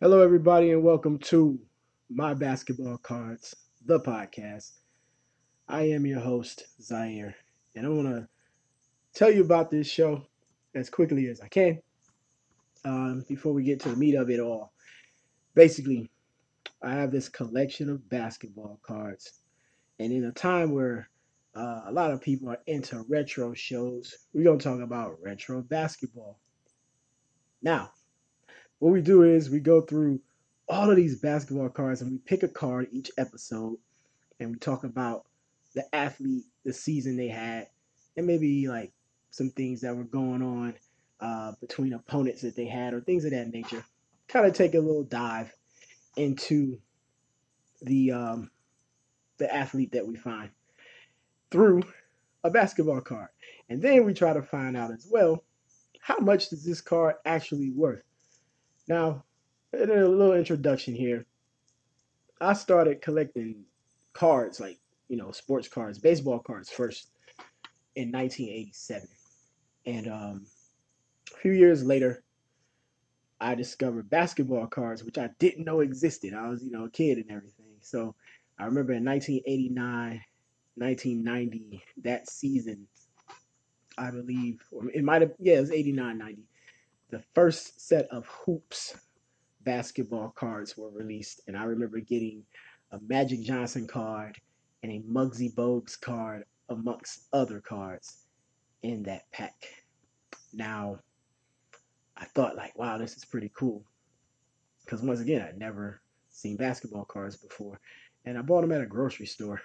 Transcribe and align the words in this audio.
Hello, 0.00 0.20
everybody, 0.22 0.72
and 0.72 0.82
welcome 0.82 1.18
to 1.18 1.56
My 2.10 2.34
Basketball 2.34 2.98
Cards, 2.98 3.54
the 3.86 4.00
podcast. 4.00 4.72
I 5.68 5.82
am 5.82 6.04
your 6.04 6.18
host, 6.18 6.64
Zaire, 6.82 7.36
and 7.76 7.86
I 7.86 7.88
want 7.88 8.08
to 8.08 8.28
tell 9.14 9.30
you 9.30 9.44
about 9.44 9.70
this 9.70 9.86
show 9.86 10.26
as 10.74 10.90
quickly 10.90 11.28
as 11.28 11.40
I 11.40 11.46
can 11.46 11.80
um, 12.84 13.24
before 13.28 13.52
we 13.52 13.62
get 13.62 13.78
to 13.80 13.90
the 13.90 13.96
meat 13.96 14.16
of 14.16 14.30
it 14.30 14.40
all. 14.40 14.72
Basically, 15.54 16.10
I 16.82 16.94
have 16.94 17.12
this 17.12 17.28
collection 17.28 17.88
of 17.88 18.08
basketball 18.10 18.80
cards, 18.82 19.38
and 20.00 20.12
in 20.12 20.24
a 20.24 20.32
time 20.32 20.72
where 20.72 21.08
uh, 21.54 21.82
a 21.86 21.92
lot 21.92 22.10
of 22.10 22.20
people 22.20 22.50
are 22.50 22.60
into 22.66 23.06
retro 23.08 23.54
shows, 23.54 24.12
we're 24.32 24.42
going 24.42 24.58
to 24.58 24.64
talk 24.64 24.80
about 24.80 25.22
retro 25.22 25.62
basketball. 25.62 26.40
Now, 27.62 27.92
what 28.84 28.92
we 28.92 29.00
do 29.00 29.22
is 29.22 29.48
we 29.48 29.60
go 29.60 29.80
through 29.80 30.20
all 30.68 30.90
of 30.90 30.96
these 30.96 31.18
basketball 31.18 31.70
cards 31.70 32.02
and 32.02 32.12
we 32.12 32.18
pick 32.18 32.42
a 32.42 32.48
card 32.48 32.86
each 32.92 33.10
episode 33.16 33.78
and 34.38 34.50
we 34.50 34.58
talk 34.58 34.84
about 34.84 35.24
the 35.74 35.82
athlete, 35.94 36.44
the 36.66 36.72
season 36.74 37.16
they 37.16 37.28
had, 37.28 37.66
and 38.14 38.26
maybe 38.26 38.68
like 38.68 38.92
some 39.30 39.48
things 39.48 39.80
that 39.80 39.96
were 39.96 40.04
going 40.04 40.42
on 40.42 40.74
uh, 41.18 41.52
between 41.62 41.94
opponents 41.94 42.42
that 42.42 42.56
they 42.56 42.66
had 42.66 42.92
or 42.92 43.00
things 43.00 43.24
of 43.24 43.30
that 43.30 43.48
nature. 43.48 43.82
Kind 44.28 44.44
of 44.44 44.52
take 44.52 44.74
a 44.74 44.80
little 44.80 45.04
dive 45.04 45.50
into 46.18 46.78
the 47.80 48.12
um, 48.12 48.50
the 49.38 49.52
athlete 49.52 49.92
that 49.92 50.06
we 50.06 50.16
find 50.16 50.50
through 51.50 51.84
a 52.44 52.50
basketball 52.50 53.00
card, 53.00 53.30
and 53.70 53.80
then 53.80 54.04
we 54.04 54.12
try 54.12 54.34
to 54.34 54.42
find 54.42 54.76
out 54.76 54.90
as 54.90 55.08
well 55.10 55.42
how 56.00 56.18
much 56.18 56.50
does 56.50 56.66
this 56.66 56.82
card 56.82 57.14
actually 57.24 57.70
worth. 57.70 58.02
Now, 58.86 59.24
a 59.72 59.86
little 59.86 60.34
introduction 60.34 60.94
here. 60.94 61.24
I 62.40 62.52
started 62.52 63.00
collecting 63.00 63.64
cards, 64.12 64.60
like, 64.60 64.78
you 65.08 65.16
know, 65.16 65.30
sports 65.30 65.68
cards, 65.68 65.98
baseball 65.98 66.38
cards 66.38 66.70
first 66.70 67.08
in 67.96 68.12
1987. 68.12 69.08
And 69.86 70.08
um, 70.08 70.46
a 71.32 71.38
few 71.38 71.52
years 71.52 71.82
later, 71.84 72.22
I 73.40 73.54
discovered 73.54 74.10
basketball 74.10 74.66
cards, 74.66 75.02
which 75.02 75.18
I 75.18 75.30
didn't 75.38 75.64
know 75.64 75.80
existed. 75.80 76.34
I 76.34 76.48
was, 76.48 76.62
you 76.62 76.70
know, 76.70 76.84
a 76.84 76.90
kid 76.90 77.18
and 77.18 77.30
everything. 77.30 77.76
So 77.80 78.14
I 78.58 78.64
remember 78.64 78.92
in 78.92 79.04
1989, 79.04 80.20
1990, 80.76 81.84
that 82.02 82.28
season, 82.28 82.86
I 83.96 84.10
believe, 84.10 84.62
or 84.70 84.90
it 84.90 85.04
might 85.04 85.22
have, 85.22 85.32
yeah, 85.38 85.56
it 85.56 85.60
was 85.60 85.70
89, 85.70 86.18
90 86.18 86.42
the 87.14 87.22
first 87.32 87.80
set 87.80 88.08
of 88.08 88.26
hoops 88.26 88.96
basketball 89.62 90.30
cards 90.30 90.76
were 90.76 90.90
released, 90.90 91.42
and 91.46 91.56
I 91.56 91.62
remember 91.62 92.00
getting 92.00 92.42
a 92.90 92.98
Magic 93.06 93.40
Johnson 93.42 93.86
card 93.86 94.36
and 94.82 94.90
a 94.90 94.98
Muggsy 95.08 95.54
Bogues 95.54 96.00
card 96.00 96.42
amongst 96.70 97.28
other 97.32 97.60
cards 97.60 98.24
in 98.82 99.04
that 99.04 99.30
pack. 99.30 99.54
Now, 100.52 100.98
I 102.16 102.24
thought 102.24 102.56
like, 102.56 102.76
wow, 102.76 102.98
this 102.98 103.16
is 103.16 103.24
pretty 103.24 103.52
cool. 103.54 103.84
Because 104.84 105.00
once 105.00 105.20
again, 105.20 105.40
I'd 105.40 105.56
never 105.56 106.00
seen 106.30 106.56
basketball 106.56 107.04
cards 107.04 107.36
before. 107.36 107.78
And 108.24 108.36
I 108.36 108.42
bought 108.42 108.62
them 108.62 108.72
at 108.72 108.80
a 108.80 108.86
grocery 108.86 109.26
store, 109.26 109.60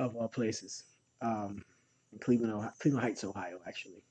of 0.00 0.16
all 0.16 0.26
places, 0.26 0.82
um, 1.22 1.62
in 2.12 2.18
Cleveland, 2.18 2.52
Ohio, 2.52 2.72
Cleveland 2.80 3.04
Heights, 3.04 3.22
Ohio, 3.22 3.60
actually. 3.64 4.02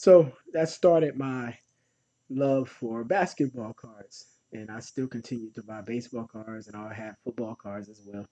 So 0.00 0.32
that 0.54 0.70
started 0.70 1.18
my 1.18 1.54
love 2.30 2.70
for 2.70 3.04
basketball 3.04 3.74
cards. 3.74 4.28
And 4.50 4.70
I 4.70 4.80
still 4.80 5.06
continue 5.06 5.50
to 5.50 5.62
buy 5.62 5.82
baseball 5.82 6.26
cards 6.26 6.68
and 6.68 6.74
I'll 6.74 6.88
have 6.88 7.16
football 7.22 7.54
cards 7.54 7.90
as 7.90 8.00
well. 8.06 8.24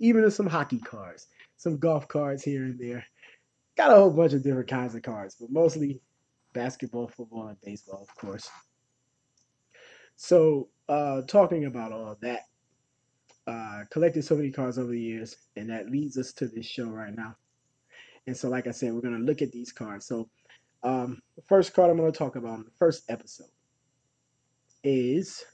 Even 0.00 0.28
some 0.28 0.48
hockey 0.48 0.80
cards, 0.80 1.28
some 1.56 1.78
golf 1.78 2.08
cards 2.08 2.42
here 2.42 2.64
and 2.64 2.80
there. 2.80 3.06
Got 3.76 3.92
a 3.92 3.94
whole 3.94 4.10
bunch 4.10 4.32
of 4.32 4.42
different 4.42 4.68
kinds 4.68 4.96
of 4.96 5.02
cards, 5.02 5.36
but 5.38 5.52
mostly 5.52 6.02
basketball, 6.52 7.06
football, 7.06 7.46
and 7.46 7.60
baseball, 7.60 8.02
of 8.02 8.12
course. 8.16 8.50
So, 10.16 10.68
uh, 10.88 11.22
talking 11.28 11.66
about 11.66 11.92
all 11.92 12.18
that, 12.22 12.40
uh, 13.46 13.84
collected 13.92 14.24
so 14.24 14.34
many 14.34 14.50
cards 14.50 14.80
over 14.80 14.90
the 14.90 15.00
years, 15.00 15.36
and 15.54 15.70
that 15.70 15.90
leads 15.90 16.18
us 16.18 16.32
to 16.32 16.48
this 16.48 16.66
show 16.66 16.86
right 16.88 17.14
now. 17.14 17.36
And 18.26 18.36
so, 18.36 18.48
like 18.48 18.66
I 18.66 18.72
said, 18.72 18.92
we're 18.92 19.00
going 19.00 19.18
to 19.18 19.24
look 19.24 19.42
at 19.42 19.52
these 19.52 19.72
cards. 19.72 20.06
So, 20.06 20.28
um, 20.82 21.22
the 21.36 21.42
first 21.42 21.74
card 21.74 21.90
I'm 21.90 21.96
going 21.96 22.10
to 22.10 22.18
talk 22.18 22.36
about 22.36 22.58
in 22.58 22.64
the 22.64 22.70
first 22.78 23.04
episode 23.08 23.46
is 24.82 25.44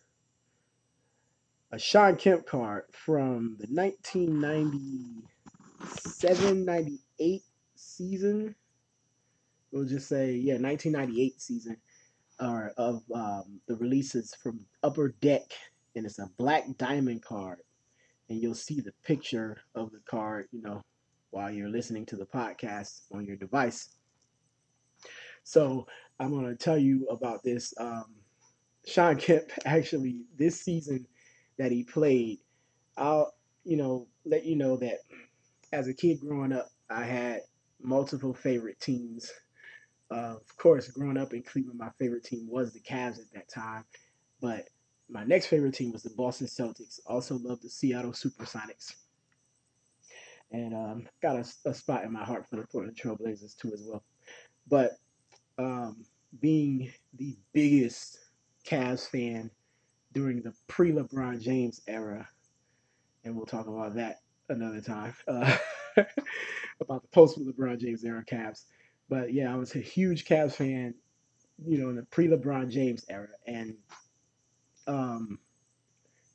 a 1.70 1.78
Shawn 1.78 2.16
Kemp 2.16 2.46
card 2.46 2.84
from 2.92 3.56
the 3.58 3.66
1997 3.68 6.64
98 6.64 7.42
season. 7.74 8.54
We'll 9.70 9.84
just 9.84 10.08
say, 10.08 10.32
yeah, 10.32 10.54
1998 10.54 11.40
season 11.40 11.76
or 12.40 12.72
of 12.76 13.02
um, 13.14 13.60
the 13.66 13.76
releases 13.76 14.34
from 14.34 14.60
Upper 14.82 15.14
Deck, 15.20 15.52
and 15.94 16.06
it's 16.06 16.18
a 16.18 16.30
black 16.38 16.64
diamond 16.78 17.22
card. 17.22 17.58
And 18.30 18.40
you'll 18.40 18.54
see 18.54 18.80
the 18.80 18.92
picture 19.04 19.58
of 19.74 19.90
the 19.90 20.00
card, 20.08 20.48
you 20.52 20.62
know, 20.62 20.82
while 21.30 21.50
you're 21.50 21.68
listening 21.68 22.06
to 22.06 22.16
the 22.16 22.26
podcast 22.26 23.00
on 23.12 23.24
your 23.24 23.36
device. 23.36 23.90
So 25.48 25.86
I'm 26.20 26.30
going 26.30 26.44
to 26.44 26.54
tell 26.54 26.76
you 26.76 27.06
about 27.06 27.42
this. 27.42 27.72
Um, 27.80 28.04
Shawn 28.86 29.16
Kemp 29.16 29.50
actually 29.64 30.26
this 30.36 30.60
season 30.60 31.06
that 31.56 31.72
he 31.72 31.84
played, 31.84 32.40
I'll 32.98 33.32
you 33.64 33.78
know 33.78 34.08
let 34.26 34.44
you 34.44 34.56
know 34.56 34.76
that 34.76 34.98
as 35.72 35.88
a 35.88 35.94
kid 35.94 36.20
growing 36.20 36.52
up, 36.52 36.68
I 36.90 37.04
had 37.04 37.40
multiple 37.80 38.34
favorite 38.34 38.78
teams. 38.78 39.32
Uh, 40.10 40.36
of 40.36 40.56
course, 40.58 40.88
growing 40.88 41.16
up 41.16 41.32
in 41.32 41.42
Cleveland, 41.42 41.78
my 41.78 41.90
favorite 41.98 42.24
team 42.24 42.46
was 42.50 42.74
the 42.74 42.80
Cavs 42.80 43.18
at 43.18 43.32
that 43.32 43.48
time, 43.48 43.84
but 44.42 44.68
my 45.08 45.24
next 45.24 45.46
favorite 45.46 45.74
team 45.74 45.92
was 45.92 46.02
the 46.02 46.10
Boston 46.10 46.46
Celtics. 46.46 47.00
Also 47.06 47.38
loved 47.38 47.62
the 47.62 47.70
Seattle 47.70 48.12
SuperSonics, 48.12 48.96
and 50.52 50.74
um, 50.74 51.08
got 51.22 51.36
a, 51.36 51.70
a 51.70 51.72
spot 51.72 52.04
in 52.04 52.12
my 52.12 52.24
heart 52.24 52.46
for 52.50 52.56
the 52.56 52.66
Portland 52.66 52.98
Trailblazers 53.02 53.56
too 53.56 53.72
as 53.72 53.82
well. 53.82 54.04
But 54.68 54.92
um, 55.58 56.04
being 56.40 56.92
the 57.14 57.36
biggest 57.52 58.18
Cavs 58.66 59.08
fan 59.08 59.50
during 60.12 60.42
the 60.42 60.54
pre 60.68 60.92
LeBron 60.92 61.40
James 61.40 61.80
era, 61.86 62.28
and 63.24 63.36
we'll 63.36 63.46
talk 63.46 63.66
about 63.66 63.94
that 63.94 64.20
another 64.48 64.80
time 64.80 65.14
uh, 65.28 65.56
about 66.80 67.02
the 67.02 67.08
post 67.12 67.38
LeBron 67.38 67.80
James 67.80 68.04
era 68.04 68.24
Cavs. 68.24 68.64
But 69.08 69.32
yeah, 69.32 69.52
I 69.52 69.56
was 69.56 69.74
a 69.74 69.80
huge 69.80 70.24
Cavs 70.24 70.54
fan, 70.54 70.94
you 71.64 71.78
know, 71.78 71.90
in 71.90 71.96
the 71.96 72.04
pre 72.04 72.28
LeBron 72.28 72.70
James 72.70 73.04
era, 73.08 73.28
and 73.46 73.74
um, 74.86 75.38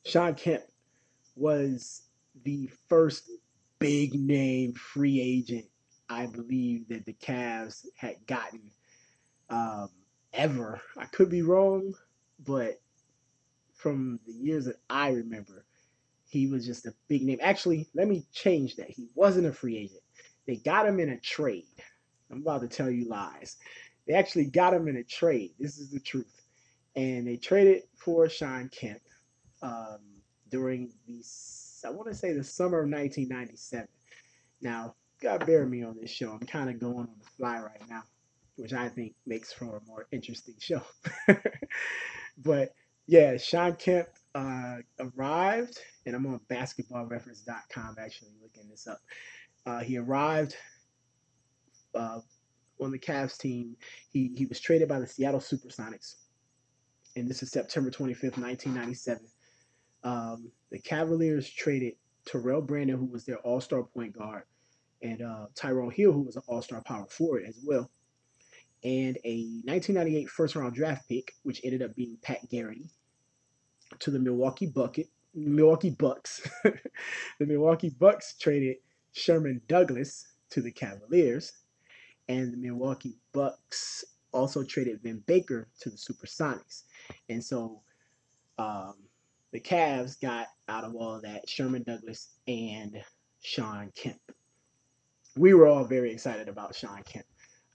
Shawn 0.04 0.34
Kemp 0.34 0.62
was 1.36 2.02
the 2.44 2.70
first 2.88 3.30
big 3.78 4.14
name 4.14 4.72
free 4.74 5.20
agent 5.20 5.66
I 6.08 6.26
believe 6.26 6.88
that 6.88 7.06
the 7.06 7.14
Cavs 7.14 7.86
had 7.96 8.16
gotten 8.26 8.70
um, 9.54 9.88
ever. 10.32 10.80
I 10.98 11.06
could 11.06 11.30
be 11.30 11.42
wrong, 11.42 11.94
but 12.44 12.80
from 13.74 14.18
the 14.26 14.32
years 14.32 14.64
that 14.64 14.80
I 14.90 15.10
remember, 15.10 15.64
he 16.28 16.46
was 16.48 16.66
just 16.66 16.86
a 16.86 16.94
big 17.08 17.22
name. 17.22 17.38
Actually, 17.40 17.88
let 17.94 18.08
me 18.08 18.24
change 18.32 18.76
that. 18.76 18.90
He 18.90 19.08
wasn't 19.14 19.46
a 19.46 19.52
free 19.52 19.76
agent. 19.76 20.00
They 20.46 20.56
got 20.56 20.86
him 20.86 20.98
in 20.98 21.10
a 21.10 21.20
trade. 21.20 21.64
I'm 22.30 22.42
about 22.42 22.62
to 22.62 22.68
tell 22.68 22.90
you 22.90 23.08
lies. 23.08 23.56
They 24.06 24.14
actually 24.14 24.46
got 24.46 24.74
him 24.74 24.88
in 24.88 24.96
a 24.96 25.04
trade. 25.04 25.52
This 25.58 25.78
is 25.78 25.90
the 25.90 26.00
truth. 26.00 26.42
And 26.96 27.26
they 27.26 27.36
traded 27.36 27.82
for 27.96 28.28
Shawn 28.28 28.68
Kemp 28.70 29.00
um, 29.62 30.00
during 30.50 30.92
the, 31.06 31.22
I 31.86 31.90
want 31.90 32.08
to 32.08 32.14
say 32.14 32.32
the 32.32 32.44
summer 32.44 32.80
of 32.80 32.90
1997. 32.90 33.86
Now, 34.60 34.94
God 35.22 35.46
bear 35.46 35.64
me 35.66 35.84
on 35.84 35.96
this 36.00 36.10
show. 36.10 36.32
I'm 36.32 36.46
kind 36.46 36.70
of 36.70 36.80
going 36.80 36.98
on 36.98 37.08
the 37.20 37.30
fly 37.36 37.60
right 37.60 37.88
now 37.88 38.02
which 38.56 38.72
I 38.72 38.88
think 38.88 39.14
makes 39.26 39.52
for 39.52 39.76
a 39.76 39.80
more 39.86 40.06
interesting 40.12 40.54
show. 40.58 40.82
but 42.38 42.74
yeah, 43.06 43.36
Shawn 43.36 43.76
Kemp 43.76 44.08
uh, 44.34 44.76
arrived, 45.00 45.78
and 46.06 46.14
I'm 46.14 46.26
on 46.26 46.40
basketballreference.com 46.50 47.96
actually 47.98 48.32
looking 48.42 48.68
this 48.70 48.86
up. 48.86 49.00
Uh, 49.66 49.80
he 49.80 49.98
arrived 49.98 50.56
uh, 51.94 52.20
on 52.80 52.90
the 52.90 52.98
Cavs 52.98 53.38
team. 53.38 53.76
He, 54.10 54.32
he 54.36 54.46
was 54.46 54.60
traded 54.60 54.88
by 54.88 55.00
the 55.00 55.06
Seattle 55.06 55.40
Supersonics, 55.40 56.16
and 57.16 57.28
this 57.28 57.42
is 57.42 57.50
September 57.50 57.90
25th, 57.90 58.38
1997. 58.38 59.26
Um, 60.04 60.50
the 60.70 60.78
Cavaliers 60.78 61.48
traded 61.48 61.94
Terrell 62.26 62.62
Brandon, 62.62 62.98
who 62.98 63.06
was 63.06 63.24
their 63.24 63.38
all 63.38 63.60
star 63.60 63.82
point 63.82 64.16
guard, 64.16 64.44
and 65.02 65.22
uh, 65.22 65.46
Tyrone 65.54 65.90
Hill, 65.90 66.12
who 66.12 66.22
was 66.22 66.36
an 66.36 66.42
all 66.46 66.62
star 66.62 66.82
power 66.82 67.06
forward 67.06 67.44
as 67.46 67.58
well 67.64 67.90
and 68.84 69.18
a 69.24 69.62
1998 69.64 70.28
first 70.28 70.56
round 70.56 70.74
draft 70.74 71.08
pick, 71.08 71.32
which 71.42 71.60
ended 71.64 71.82
up 71.82 71.94
being 71.96 72.18
Pat 72.22 72.48
Garrity, 72.50 72.90
to 73.98 74.10
the 74.10 74.18
Milwaukee 74.18 74.66
Bucket, 74.66 75.08
Milwaukee 75.34 75.90
Bucks. 75.90 76.46
the 76.64 77.46
Milwaukee 77.46 77.94
Bucks 77.98 78.34
traded 78.38 78.76
Sherman 79.12 79.60
Douglas 79.68 80.28
to 80.50 80.60
the 80.60 80.70
Cavaliers, 80.70 81.52
and 82.28 82.52
the 82.52 82.56
Milwaukee 82.58 83.16
Bucks 83.32 84.04
also 84.32 84.62
traded 84.62 85.00
Vin 85.02 85.22
Baker 85.26 85.68
to 85.80 85.90
the 85.90 85.96
Supersonics. 85.96 86.82
And 87.28 87.42
so 87.42 87.80
um, 88.58 88.94
the 89.52 89.60
Cavs 89.60 90.20
got 90.20 90.48
out 90.68 90.84
of 90.84 90.94
all 90.94 91.20
that 91.22 91.48
Sherman 91.48 91.84
Douglas 91.84 92.30
and 92.48 93.00
Shawn 93.40 93.92
Kemp. 93.94 94.20
We 95.36 95.54
were 95.54 95.66
all 95.66 95.84
very 95.84 96.12
excited 96.12 96.48
about 96.48 96.74
Shawn 96.74 97.02
Kemp. 97.04 97.26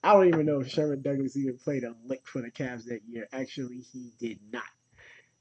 I 0.04 0.14
don't 0.14 0.28
even 0.28 0.46
know 0.46 0.62
if 0.62 0.70
Sherman 0.70 1.02
Douglas 1.02 1.36
even 1.36 1.58
played 1.58 1.84
a 1.84 1.94
lick 2.06 2.26
for 2.26 2.42
the 2.42 2.52
Cavs 2.52 2.86
that 2.86 3.02
year. 3.08 3.28
Actually, 3.34 3.84
he 3.92 4.12
did 4.18 4.40
not. 4.52 4.64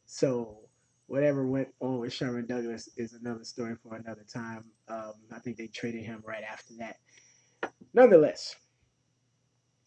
So 0.07 0.59
whatever 1.07 1.47
went 1.47 1.69
on 1.81 1.99
with 1.99 2.13
Sherman 2.13 2.47
Douglas 2.47 2.89
is 2.97 3.13
another 3.13 3.45
story 3.45 3.77
for 3.83 3.95
another 3.97 4.25
time. 4.33 4.65
Um, 4.89 5.15
I 5.35 5.39
think 5.39 5.57
they 5.57 5.69
traded 5.69 6.05
him 6.05 6.23
right 6.27 6.43
after 6.43 6.75
that. 6.79 6.97
Nonetheless, 7.95 8.57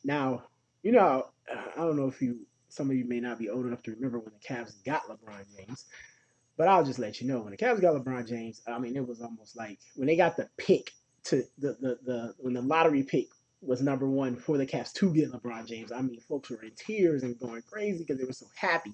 now 0.04 0.44
you 0.84 0.92
know 0.92 1.28
I 1.50 1.78
don't 1.78 1.98
know 1.98 2.08
if 2.08 2.22
you 2.22 2.40
some 2.70 2.90
of 2.90 2.96
you 2.96 3.06
may 3.06 3.20
not 3.20 3.40
be 3.40 3.50
old 3.50 3.66
enough 3.66 3.84
to 3.84 3.92
remember 3.92 4.20
when 4.20 4.34
the 4.34 4.54
Cavs 4.54 4.84
got 4.86 5.04
LeBron 5.04 5.44
James, 5.58 5.86
but 6.58 6.68
I'll 6.68 6.86
just 6.86 7.00
let 7.00 7.20
you 7.20 7.28
know 7.28 7.42
when 7.42 7.52
the 7.52 7.58
Cavs 7.58 7.82
got 7.82 7.94
LeBron 7.94 8.28
James. 8.28 8.62
I 8.68 8.80
mean, 8.80 8.96
it 8.96 9.06
was 9.08 9.22
almost 9.22 9.58
like 9.58 9.80
when 9.96 10.08
they 10.08 10.16
got 10.16 10.38
the 10.38 10.50
pick 10.58 10.92
to 11.26 11.44
the 11.58 11.78
the, 11.82 12.00
the 12.04 12.34
when 12.40 12.54
the 12.54 12.62
lottery 12.62 13.04
pick 13.04 13.28
was 13.62 13.82
number 13.82 14.10
one 14.10 14.36
for 14.36 14.58
the 14.58 14.66
Cavs 14.66 14.94
to 14.94 15.14
get 15.14 15.32
LeBron 15.32 15.68
James. 15.68 15.92
I 15.92 16.02
mean, 16.02 16.20
folks 16.20 16.50
were 16.50 16.64
in 16.64 16.72
tears 16.76 17.24
and 17.24 17.40
going 17.40 17.62
crazy 17.62 18.00
because 18.00 18.18
they 18.18 18.26
were 18.26 18.34
so 18.34 18.48
happy 18.56 18.94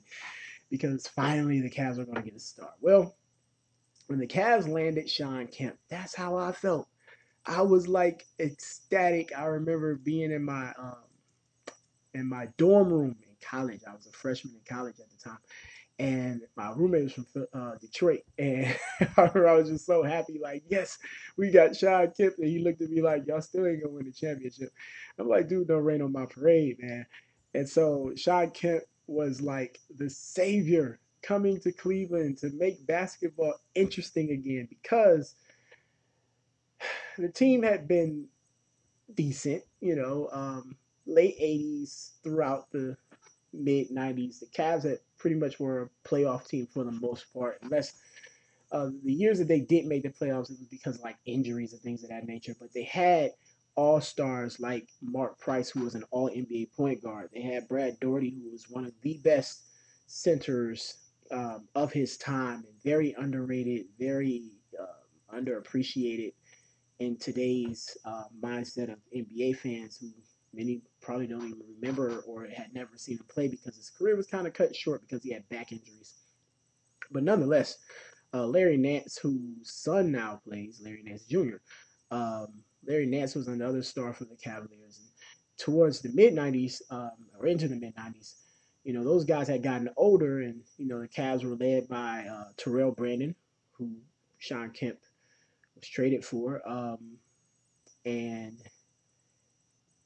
because 0.70 1.08
finally 1.08 1.62
the 1.62 1.70
Cavs 1.70 1.98
were 1.98 2.06
going 2.06 2.18
to 2.18 2.22
get 2.22 2.36
a 2.36 2.40
star. 2.40 2.72
Well, 2.82 3.16
when 4.08 4.20
the 4.20 4.28
Cavs 4.28 4.68
landed 4.68 5.10
Shawn 5.10 5.48
Kemp, 5.48 5.78
that's 5.90 6.16
how 6.16 6.36
I 6.36 6.52
felt. 6.52 6.88
I 7.46 7.62
was 7.62 7.88
like 7.88 8.26
ecstatic. 8.40 9.32
I 9.38 9.46
remember 9.46 9.96
being 9.96 10.32
in 10.32 10.44
my 10.44 10.74
um, 10.78 10.96
in 12.14 12.28
my 12.28 12.48
dorm 12.58 12.92
room 12.92 13.16
in 13.22 13.36
college. 13.42 13.82
I 13.88 13.94
was 13.94 14.08
a 14.08 14.12
freshman 14.12 14.56
in 14.56 14.76
college 14.76 14.96
at 15.00 15.10
the 15.10 15.30
time, 15.30 15.38
and 16.00 16.42
my 16.56 16.72
roommate 16.76 17.04
was 17.04 17.14
from 17.14 17.48
uh, 17.54 17.76
Detroit, 17.80 18.22
and 18.38 18.76
I 19.18 19.30
was 19.54 19.70
just 19.70 19.86
so 19.86 20.04
happy. 20.04 20.40
Like, 20.42 20.64
yes, 20.70 20.98
we 21.38 21.52
got 21.52 21.76
Shawn 21.76 22.12
Kemp, 22.16 22.36
and 22.38 22.48
he 22.48 22.60
looked 22.60 22.82
at 22.82 22.90
me 22.90 23.02
like, 23.02 23.26
"Y'all 23.26 23.42
still 23.42 23.66
ain't 23.66 23.82
gonna 23.82 23.94
win 23.94 24.06
the 24.06 24.12
championship." 24.12 24.70
I'm 25.18 25.28
like, 25.28 25.48
"Dude, 25.48 25.68
don't 25.68 25.84
rain 25.84 26.02
on 26.02 26.12
my 26.12 26.26
parade, 26.26 26.78
man." 26.80 27.06
And 27.54 27.68
so 27.68 28.12
Shawn 28.16 28.52
Kemp 28.52 28.84
was 29.08 29.42
like 29.42 29.80
the 29.98 30.10
savior 30.10 31.00
coming 31.22 31.60
to 31.62 31.72
Cleveland 31.72 32.38
to 32.38 32.50
make 32.52 32.86
basketball 32.86 33.56
interesting 33.76 34.32
again 34.32 34.68
because 34.70 35.36
the 37.18 37.30
team 37.30 37.64
had 37.64 37.88
been 37.88 38.28
decent, 39.14 39.64
you 39.82 39.96
know, 39.96 40.30
um, 40.32 40.76
late 41.06 41.40
80s 41.40 42.12
throughout 42.24 42.70
the 42.72 42.98
mid 43.54 43.90
90s. 43.90 44.40
The 44.40 44.48
Cavs 44.48 44.84
had 44.84 45.00
pretty 45.18 45.36
much 45.36 45.60
were 45.60 45.84
a 45.84 46.08
playoff 46.08 46.48
team 46.48 46.68
for 46.68 46.84
the 46.84 46.92
most 46.92 47.34
part, 47.34 47.60
unless 47.62 47.94
uh, 48.72 48.90
the 49.04 49.14
years 49.14 49.40
that 49.40 49.48
they 49.48 49.62
did 49.62 49.86
make 49.86 50.04
the 50.04 50.10
playoffs, 50.10 50.52
it 50.52 50.60
was 50.60 50.68
because 50.70 50.98
of 50.98 51.02
like 51.02 51.18
injuries 51.26 51.74
and 51.74 51.82
things 51.82 52.04
of 52.04 52.10
that 52.10 52.28
nature. 52.28 52.56
But 52.60 52.74
they 52.74 52.84
had 52.84 53.32
all 53.76 54.02
stars 54.02 54.60
like 54.60 54.90
Mark 55.02 55.40
Price, 55.40 55.70
who 55.70 55.84
was 55.84 55.96
an 55.96 56.04
all 56.12 56.30
NBA 56.30 56.74
point 56.76 57.02
guard. 57.02 57.30
They 57.34 57.42
had 57.42 57.68
Brad 57.68 58.00
Daugherty, 58.00 58.32
who 58.32 58.52
was 58.52 58.70
one 58.70 58.86
of 58.86 58.94
the 59.02 59.20
best 59.24 59.64
centers 60.08 60.98
um, 61.32 61.68
of 61.76 61.94
his 61.94 62.18
time 62.18 62.66
and 62.68 62.84
very 62.84 63.16
underrated, 63.18 63.86
very 64.00 64.44
uh, 64.80 65.36
underappreciated 65.36 66.34
in 67.00 67.18
today's 67.18 67.96
uh, 68.06 68.24
mindset 68.42 68.92
of 68.92 68.98
NBA 69.16 69.58
fans 69.58 69.98
who 69.98 70.08
many 70.54 70.82
probably 71.02 71.28
don't 71.28 71.48
even 71.48 71.62
remember 71.80 72.20
or 72.28 72.48
had 72.48 72.74
never 72.74 72.92
seen 72.98 73.18
him 73.18 73.26
play 73.28 73.48
because 73.48 73.76
his 73.76 73.90
career 73.90 74.16
was 74.16 74.28
kind 74.28 74.48
of 74.48 74.54
cut 74.54 74.76
short 74.76 75.02
because 75.02 75.24
he 75.24 75.32
had 75.32 75.48
back 75.50 75.72
injuries. 75.72 76.16
But 77.12 77.24
nonetheless, 77.24 77.78
uh, 78.34 78.46
Larry 78.46 78.78
Nance, 78.78 79.18
whose 79.18 79.72
son 79.72 80.12
now 80.12 80.42
plays, 80.48 80.82
Larry 80.84 81.04
Nance 81.04 81.26
Jr., 81.26 81.58
um, 82.12 82.48
Larry 82.86 83.06
Nance 83.06 83.36
was 83.36 83.48
another 83.48 83.84
star 83.84 84.14
for 84.14 84.26
the 84.26 84.36
Cavaliers. 84.36 85.00
And 85.00 85.10
towards 85.58 86.02
the 86.02 86.10
mid 86.10 86.34
90s, 86.34 86.82
um, 86.90 87.12
or 87.40 87.48
into 87.48 87.68
the 87.68 87.76
mid 87.76 87.96
90s, 87.96 88.36
you 88.84 88.94
know, 88.94 89.04
those 89.04 89.26
guys 89.26 89.48
had 89.48 89.64
gotten 89.64 89.90
older, 89.98 90.42
and, 90.42 90.62
you 90.78 90.88
know, 90.88 91.02
the 91.02 91.08
Cavs 91.08 91.44
were 91.44 91.56
led 91.56 91.88
by 91.90 92.26
uh, 92.30 92.46
Terrell 92.56 92.92
Brandon, 92.92 93.36
who 93.72 93.92
Shawn 94.38 94.72
Kemp 94.72 95.00
was 95.76 95.88
traded 95.88 96.24
for. 96.24 96.62
Um, 96.68 97.18
and 98.06 98.62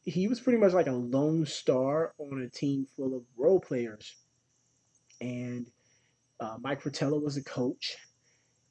he 0.03 0.27
was 0.27 0.39
pretty 0.39 0.59
much 0.59 0.73
like 0.73 0.87
a 0.87 0.91
lone 0.91 1.45
star 1.45 2.13
on 2.17 2.41
a 2.41 2.49
team 2.49 2.87
full 2.95 3.15
of 3.15 3.23
role 3.37 3.59
players. 3.59 4.15
And 5.19 5.67
uh, 6.39 6.57
Mike 6.59 6.81
Fratello 6.81 7.19
was 7.19 7.37
a 7.37 7.43
coach, 7.43 7.97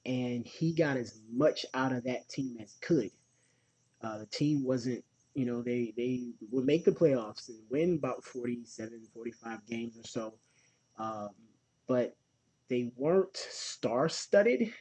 and 0.05 0.45
he 0.45 0.73
got 0.73 0.97
as 0.97 1.21
much 1.33 1.65
out 1.75 1.93
of 1.93 2.05
that 2.05 2.29
team 2.29 2.57
as 2.61 2.75
could. 2.81 3.11
Uh, 4.03 4.19
the 4.19 4.27
team 4.27 4.65
wasn't, 4.65 5.05
you 5.35 5.47
know, 5.47 5.63
they 5.63 5.93
they 5.97 6.31
would 6.51 6.65
make 6.65 6.85
the 6.85 6.91
playoffs 6.91 7.49
and 7.49 7.59
win 7.71 7.95
about 7.95 8.25
47, 8.25 9.07
45 9.15 9.67
games 9.67 9.97
or 9.97 10.03
so, 10.03 10.35
um, 10.99 11.29
but 11.87 12.17
they 12.69 12.91
weren't 12.97 13.37
star-studded. 13.37 14.73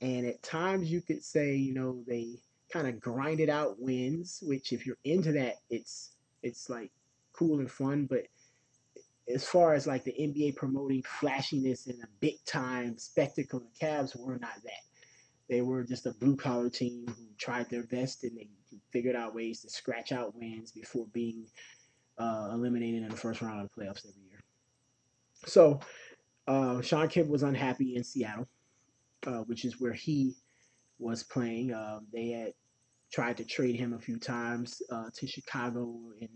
And 0.00 0.26
at 0.26 0.42
times, 0.42 0.90
you 0.90 1.00
could 1.00 1.24
say, 1.24 1.54
you 1.54 1.72
know, 1.72 2.02
they 2.06 2.40
kind 2.74 2.88
of 2.88 3.00
grinded 3.00 3.48
out 3.48 3.80
wins. 3.80 4.42
Which, 4.42 4.72
if 4.72 4.84
you're 4.84 4.98
into 5.04 5.32
that, 5.32 5.56
it's 5.70 6.10
it's 6.42 6.68
like 6.68 6.90
cool 7.32 7.60
and 7.60 7.70
fun. 7.70 8.06
But 8.06 8.24
as 9.32 9.46
far 9.46 9.74
as 9.74 9.86
like 9.86 10.04
the 10.04 10.12
NBA 10.12 10.56
promoting 10.56 11.02
flashiness 11.02 11.86
and 11.86 12.02
a 12.02 12.08
big 12.20 12.44
time 12.44 12.98
spectacle, 12.98 13.60
the 13.60 13.86
Cavs 13.86 14.18
were 14.18 14.38
not 14.38 14.62
that. 14.64 14.82
They 15.48 15.62
were 15.62 15.84
just 15.84 16.06
a 16.06 16.12
blue 16.12 16.36
collar 16.36 16.70
team 16.70 17.06
who 17.06 17.24
tried 17.38 17.70
their 17.70 17.84
best 17.84 18.24
and 18.24 18.36
they 18.36 18.48
figured 18.90 19.16
out 19.16 19.34
ways 19.34 19.60
to 19.60 19.70
scratch 19.70 20.10
out 20.10 20.34
wins 20.36 20.72
before 20.72 21.06
being 21.12 21.44
uh, 22.18 22.50
eliminated 22.52 23.02
in 23.02 23.08
the 23.08 23.16
first 23.16 23.42
round 23.42 23.60
of 23.60 23.68
the 23.68 23.82
playoffs 23.82 24.06
every 24.08 24.22
year. 24.28 24.40
So 25.46 25.80
uh, 26.46 26.80
Shawn 26.80 27.08
Kemp 27.08 27.28
was 27.28 27.42
unhappy 27.42 27.96
in 27.96 28.04
Seattle, 28.04 28.48
uh, 29.26 29.42
which 29.42 29.64
is 29.64 29.80
where 29.80 29.92
he 29.92 30.34
was 30.98 31.22
playing. 31.22 31.74
Um, 31.74 32.06
they 32.12 32.28
had 32.28 32.52
tried 33.14 33.36
to 33.36 33.44
trade 33.44 33.76
him 33.76 33.92
a 33.92 33.98
few 33.98 34.18
times 34.18 34.82
uh, 34.90 35.08
to 35.14 35.26
Chicago 35.26 35.94
in 36.20 36.28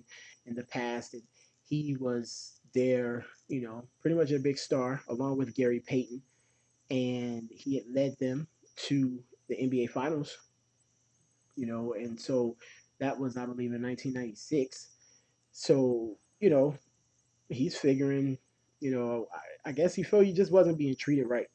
in 0.47 0.54
the 0.54 0.62
past, 0.62 1.14
and 1.14 1.23
he 1.68 1.97
was 1.99 2.61
there, 2.73 3.25
you 3.49 3.61
know, 3.61 3.85
pretty 4.00 4.16
much 4.16 4.30
a 4.30 4.38
big 4.38 4.56
star 4.56 5.02
along 5.08 5.37
with 5.37 5.54
Gary 5.56 5.80
Payton, 5.80 6.23
and 6.90 7.49
he 7.50 7.75
had 7.75 7.85
led 7.92 8.16
them 8.18 8.47
to 8.76 9.18
the 9.49 9.56
NBA 9.56 9.90
Finals. 9.90 10.38
You 11.56 11.66
know, 11.66 11.94
and 11.94 12.18
so 12.18 12.56
that 13.00 13.18
was, 13.18 13.37
I 13.37 13.44
believe, 13.44 13.73
in 13.73 13.82
1996. 13.82 14.88
So, 15.50 16.16
you 16.38 16.50
know, 16.50 16.76
he's 17.49 17.76
figuring, 17.76 18.38
you 18.78 18.92
know, 18.92 19.26
I, 19.35 19.70
I 19.70 19.73
guess 19.73 19.92
he 19.97 20.04
felt 20.04 20.25
he 20.25 20.32
just 20.32 20.52
wasn't 20.52 20.78
being 20.78 20.94
treated 20.94 21.26
right 21.26 21.49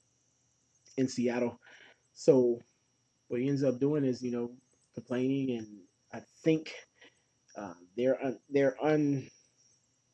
in 0.97 1.07
Seattle. 1.07 1.57
So, 2.13 2.59
what 3.29 3.39
he 3.39 3.47
ends 3.47 3.63
up 3.63 3.79
doing 3.79 4.03
is, 4.03 4.21
you 4.21 4.31
know, 4.31 4.51
complaining, 4.93 5.57
and 5.57 5.67
I 6.13 6.21
think 6.43 6.73
uh, 7.57 7.73
their 7.97 8.23
un, 8.23 8.39
their 8.49 8.75
un 8.83 9.29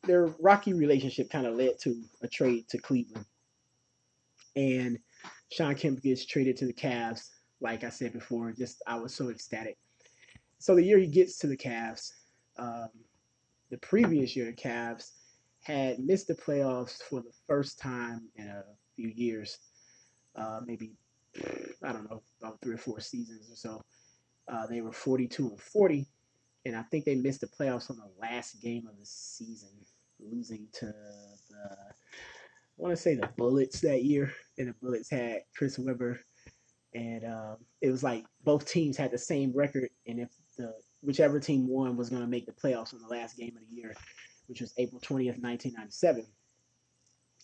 their 0.03 0.27
rocky 0.39 0.73
relationship 0.73 1.29
kind 1.29 1.45
of 1.45 1.55
led 1.55 1.77
to 1.81 2.01
a 2.21 2.27
trade 2.27 2.67
to 2.69 2.77
Cleveland, 2.77 3.25
and 4.55 4.97
Shawn 5.51 5.75
Kemp 5.75 6.01
gets 6.01 6.25
traded 6.25 6.57
to 6.57 6.65
the 6.65 6.73
Cavs. 6.73 7.29
Like 7.61 7.83
I 7.83 7.89
said 7.89 8.13
before, 8.13 8.53
just 8.53 8.81
I 8.87 8.95
was 8.95 9.13
so 9.13 9.29
ecstatic. 9.29 9.77
So 10.59 10.75
the 10.75 10.83
year 10.83 10.97
he 10.97 11.07
gets 11.07 11.37
to 11.39 11.47
the 11.47 11.57
Cavs, 11.57 12.11
um, 12.57 12.89
the 13.69 13.77
previous 13.77 14.35
year 14.35 14.45
the 14.45 14.53
Cavs 14.53 15.11
had 15.63 15.99
missed 15.99 16.27
the 16.27 16.35
playoffs 16.35 17.01
for 17.03 17.21
the 17.21 17.31
first 17.47 17.79
time 17.79 18.29
in 18.35 18.47
a 18.47 18.63
few 18.95 19.09
years, 19.09 19.57
uh, 20.35 20.61
maybe 20.65 20.93
I 21.83 21.91
don't 21.91 22.09
know 22.09 22.21
about 22.41 22.59
three 22.61 22.75
or 22.75 22.77
four 22.77 22.99
seasons 22.99 23.49
or 23.51 23.55
so. 23.55 23.81
Uh, 24.51 24.65
they 24.67 24.81
were 24.81 24.91
42 24.91 25.49
and 25.49 25.61
40, 25.61 26.07
and 26.65 26.75
I 26.75 26.81
think 26.83 27.05
they 27.05 27.15
missed 27.15 27.41
the 27.41 27.47
playoffs 27.47 27.89
on 27.89 27.97
the 27.97 28.09
last 28.19 28.61
game 28.61 28.87
of 28.87 28.97
the 28.97 29.05
season, 29.05 29.69
losing 30.19 30.67
to 30.73 30.85
the 30.85 31.77
I 32.79 32.81
want 32.81 32.95
to 32.95 33.01
say 33.01 33.15
the 33.15 33.29
Bullets 33.37 33.81
that 33.81 34.03
year, 34.03 34.33
and 34.57 34.69
the 34.69 34.75
Bullets 34.81 35.09
had 35.09 35.41
Chris 35.55 35.77
Webber, 35.77 36.19
and 36.93 37.25
um, 37.25 37.57
it 37.81 37.91
was 37.91 38.03
like 38.03 38.25
both 38.43 38.65
teams 38.65 38.97
had 38.97 39.11
the 39.11 39.17
same 39.17 39.51
record, 39.53 39.89
and 40.07 40.19
if 40.19 40.29
the 40.57 40.73
whichever 41.01 41.39
team 41.39 41.67
won 41.67 41.97
was 41.97 42.09
going 42.09 42.21
to 42.21 42.27
make 42.27 42.45
the 42.45 42.51
playoffs 42.51 42.93
on 42.93 43.01
the 43.01 43.07
last 43.07 43.37
game 43.37 43.55
of 43.55 43.67
the 43.69 43.75
year. 43.75 43.93
which 44.47 44.61
was 44.61 44.73
April 44.77 44.99
20th, 44.99 45.41
1997. 45.41 46.25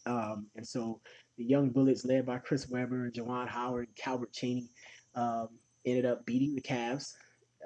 Um, 0.08 0.48
and 0.56 0.68
so 0.68 1.00
the 1.38 1.46
Young 1.46 1.70
Bullets, 1.70 2.06
led 2.06 2.26
by 2.26 2.38
Chris 2.40 2.68
Webber, 2.70 3.12
Juwan 3.12 3.48
Howard, 3.48 3.88
and 3.88 3.96
Calbert 3.96 4.34
Cheaney, 4.34 4.68
um, 5.16 5.50
ended 5.86 6.06
up 6.06 6.26
beating 6.26 6.56
the 6.56 6.62
Cavs, 6.62 7.14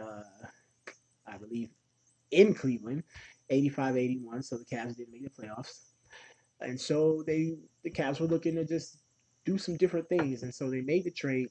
uh, 0.02 0.22
I 1.28 1.38
believe, 1.38 1.70
in 2.32 2.54
Cleveland, 2.54 3.04
85-81. 3.52 4.44
So 4.44 4.58
the 4.58 4.66
Cavs 4.66 4.98
didn't 4.98 5.14
make 5.14 5.24
the 5.24 5.30
playoffs, 5.30 5.86
and 6.62 6.80
so 6.80 7.24
they 7.26 7.58
the 7.84 7.92
Cavs 7.92 8.20
were 8.20 8.28
looking 8.28 8.56
to 8.56 8.66
just 8.66 8.98
do 9.46 9.58
some 9.58 9.78
different 9.78 10.08
things, 10.10 10.44
and 10.44 10.54
so 10.54 10.70
they 10.70 10.82
made 10.82 11.06
the 11.06 11.12
trade, 11.12 11.50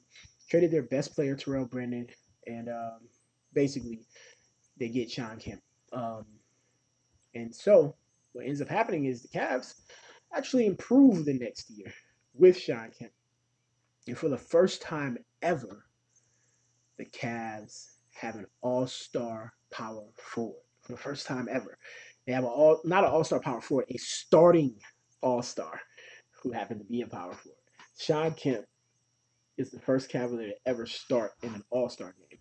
traded 0.49 0.71
their 0.71 0.83
best 0.83 1.15
player 1.15 1.35
Terrell 1.35 1.67
Brandon, 1.67 2.07
and 2.47 2.69
um, 2.69 3.01
basically 3.55 4.01
they 4.79 4.89
get 4.89 5.11
Shawn 5.11 5.39
Kemp. 5.39 5.63
Um, 5.93 6.25
and 7.35 7.55
so 7.55 7.97
what 8.33 8.47
ends 8.47 8.61
up 8.61 8.69
happening 8.69 9.07
is 9.07 9.23
the 9.23 9.29
Cavs 9.29 9.75
actually 10.35 10.67
improve 10.67 11.25
the 11.25 11.35
next 11.35 11.71
year 11.71 11.93
with 12.35 12.57
Shawn 12.57 12.91
Kemp. 12.97 13.13
And 14.07 14.17
for 14.17 14.29
the 14.29 14.39
first 14.39 14.81
time 14.81 15.19
ever, 15.43 15.85
the 16.99 17.07
Cavs 17.07 17.87
have 18.14 18.35
an 18.35 18.47
all-star 18.61 19.55
power 19.71 20.05
forward. 20.17 20.62
For 20.83 20.93
the 20.93 20.99
first 20.99 21.26
time 21.26 21.49
ever. 21.50 21.78
They 22.26 22.33
have 22.33 22.45
an 22.45 22.50
all 22.50 22.81
not 22.85 23.05
an 23.05 23.11
all-star 23.11 23.40
power 23.40 23.61
forward, 23.61 23.87
a 23.90 23.99
starting 23.99 24.75
all-star 25.23 25.81
who 26.43 26.52
happened 26.52 26.81
to 26.81 26.87
be 26.87 27.02
a 27.02 27.07
power 27.07 27.35
forward. 27.35 27.59
Shawn 27.99 28.33
Kemp 28.33 28.64
is 29.57 29.71
the 29.71 29.81
first 29.81 30.09
Cavalier 30.09 30.49
to 30.49 30.55
ever 30.67 30.87
start 30.87 31.33
in 31.43 31.52
an 31.55 31.64
all-star 31.71 32.14
game. 32.31 32.38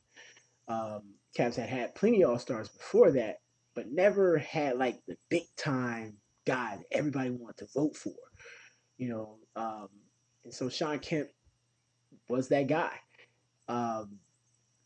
Um, 0.68 1.02
Cavs 1.38 1.56
had 1.56 1.70
had 1.70 1.96
plenty 1.96 2.22
of 2.22 2.32
all-stars 2.32 2.70
before 2.70 3.12
that, 3.12 3.38
but 3.76 3.92
never 3.92 4.38
had 4.38 4.78
like 4.78 5.00
the 5.08 5.18
big 5.30 5.44
time 5.56 6.18
guy 6.46 6.78
that 6.78 6.98
everybody 6.98 7.30
wanted 7.32 7.58
to 7.58 7.68
vote 7.74 7.96
for. 7.96 8.14
You 8.98 9.10
know, 9.10 9.38
um, 9.56 9.90
and 10.44 10.54
so 10.54 10.70
Shawn 10.70 11.00
Kemp 11.00 11.30
was 12.30 12.48
that 12.50 12.68
guy. 12.68 12.92
Um, 13.68 14.20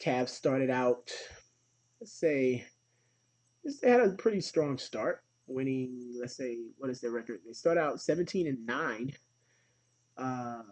Cavs 0.01 0.29
started 0.29 0.70
out, 0.70 1.12
let's 2.00 2.12
say, 2.12 2.65
they 3.81 3.89
had 3.89 4.01
a 4.01 4.10
pretty 4.13 4.41
strong 4.41 4.77
start, 4.77 5.24
winning. 5.48 6.15
Let's 6.20 6.36
say, 6.36 6.58
what 6.77 6.89
is 6.89 7.00
their 7.01 7.12
record? 7.12 7.41
They 7.46 7.53
start 7.53 7.77
out 7.77 8.01
17 8.01 8.48
and 8.48 8.65
nine 8.65 9.13
uh, 10.17 10.63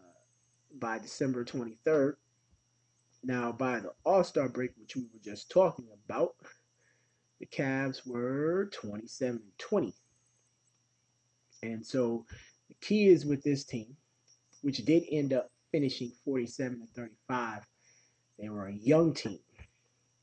by 0.80 0.98
December 0.98 1.46
23rd. 1.46 2.16
Now, 3.24 3.52
by 3.52 3.80
the 3.80 3.92
All 4.04 4.24
Star 4.24 4.50
break, 4.50 4.72
which 4.80 4.96
we 4.96 5.04
were 5.04 5.20
just 5.24 5.52
talking 5.52 5.86
about, 6.06 6.36
the 7.40 7.46
Cavs 7.46 8.08
were 8.08 8.70
27 8.74 9.36
and 9.36 9.58
20. 9.60 9.94
And 11.62 11.86
so 11.86 12.26
the 12.70 12.76
key 12.82 13.10
is 13.10 13.26
with 13.26 13.44
this 13.44 13.64
team, 13.64 13.96
which 14.62 14.84
did 14.86 15.04
end 15.12 15.34
up 15.34 15.52
finishing 15.72 16.12
47 16.26 16.80
and 16.80 16.90
35. 16.90 17.68
They 18.40 18.50
were 18.50 18.68
a 18.68 18.74
young 18.74 19.14
team. 19.14 19.40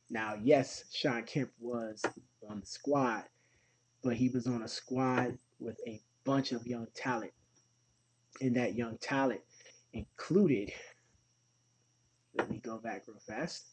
Now, 0.08 0.34
yes, 0.42 0.84
Shawn 0.92 1.24
Kemp 1.24 1.50
was 1.60 2.02
on 2.48 2.60
the 2.60 2.66
squad, 2.66 3.24
but 4.02 4.14
he 4.14 4.28
was 4.28 4.46
on 4.46 4.62
a 4.62 4.68
squad 4.68 5.36
with 5.58 5.78
a 5.86 6.00
bunch 6.24 6.52
of 6.52 6.66
young 6.66 6.86
talent. 6.94 7.32
And 8.40 8.54
that 8.56 8.74
young 8.74 8.98
talent 8.98 9.40
included, 9.92 10.72
let 12.36 12.50
me 12.50 12.58
go 12.58 12.78
back 12.78 13.04
real 13.06 13.18
fast, 13.26 13.66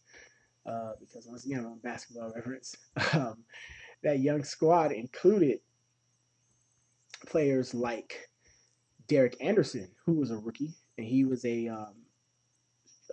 uh, 0.66 0.94
because 1.00 1.28
once 1.28 1.46
again, 1.46 1.60
I'm 1.60 1.68
on 1.68 1.80
basketball 1.80 2.34
reference. 2.36 2.76
Um, 3.14 3.44
that 4.02 4.20
young 4.20 4.44
squad 4.44 4.92
included 4.92 5.60
players 7.26 7.74
like 7.74 8.30
Derek 9.08 9.38
Anderson, 9.40 9.90
who 10.06 10.14
was 10.14 10.32
a 10.32 10.38
rookie, 10.38 10.74
and 10.98 11.08
he 11.08 11.24
was 11.24 11.46
a 11.46 11.70
um, 11.70 11.94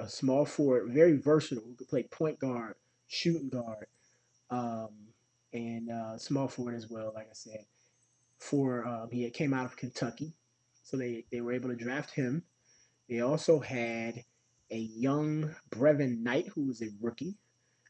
a 0.01 0.09
small 0.09 0.45
forward, 0.45 0.91
very 0.93 1.17
versatile, 1.17 1.65
who 1.65 1.75
could 1.75 1.89
play 1.89 2.03
point 2.05 2.39
guard, 2.39 2.75
shooting 3.07 3.49
guard, 3.49 3.87
um, 4.51 4.89
and 5.53 5.91
uh, 5.91 6.19
small 6.19 6.49
forward 6.49 6.75
as 6.75 6.89
well. 6.89 7.13
Like 7.15 7.27
I 7.27 7.35
said, 7.35 7.67
for 8.39 8.87
um, 8.87 9.09
he 9.13 9.29
came 9.31 9.53
out 9.53 9.67
of 9.67 9.77
Kentucky, 9.77 10.33
so 10.83 10.97
they 10.97 11.27
they 11.31 11.41
were 11.41 11.53
able 11.53 11.69
to 11.69 11.77
draft 11.77 12.13
him. 12.13 12.43
They 13.09 13.21
also 13.21 13.61
had 13.61 14.25
a 14.71 14.79
young 14.79 15.55
Brevin 15.71 16.23
Knight, 16.23 16.49
who 16.49 16.67
was 16.67 16.81
a 16.81 16.89
rookie 17.01 17.35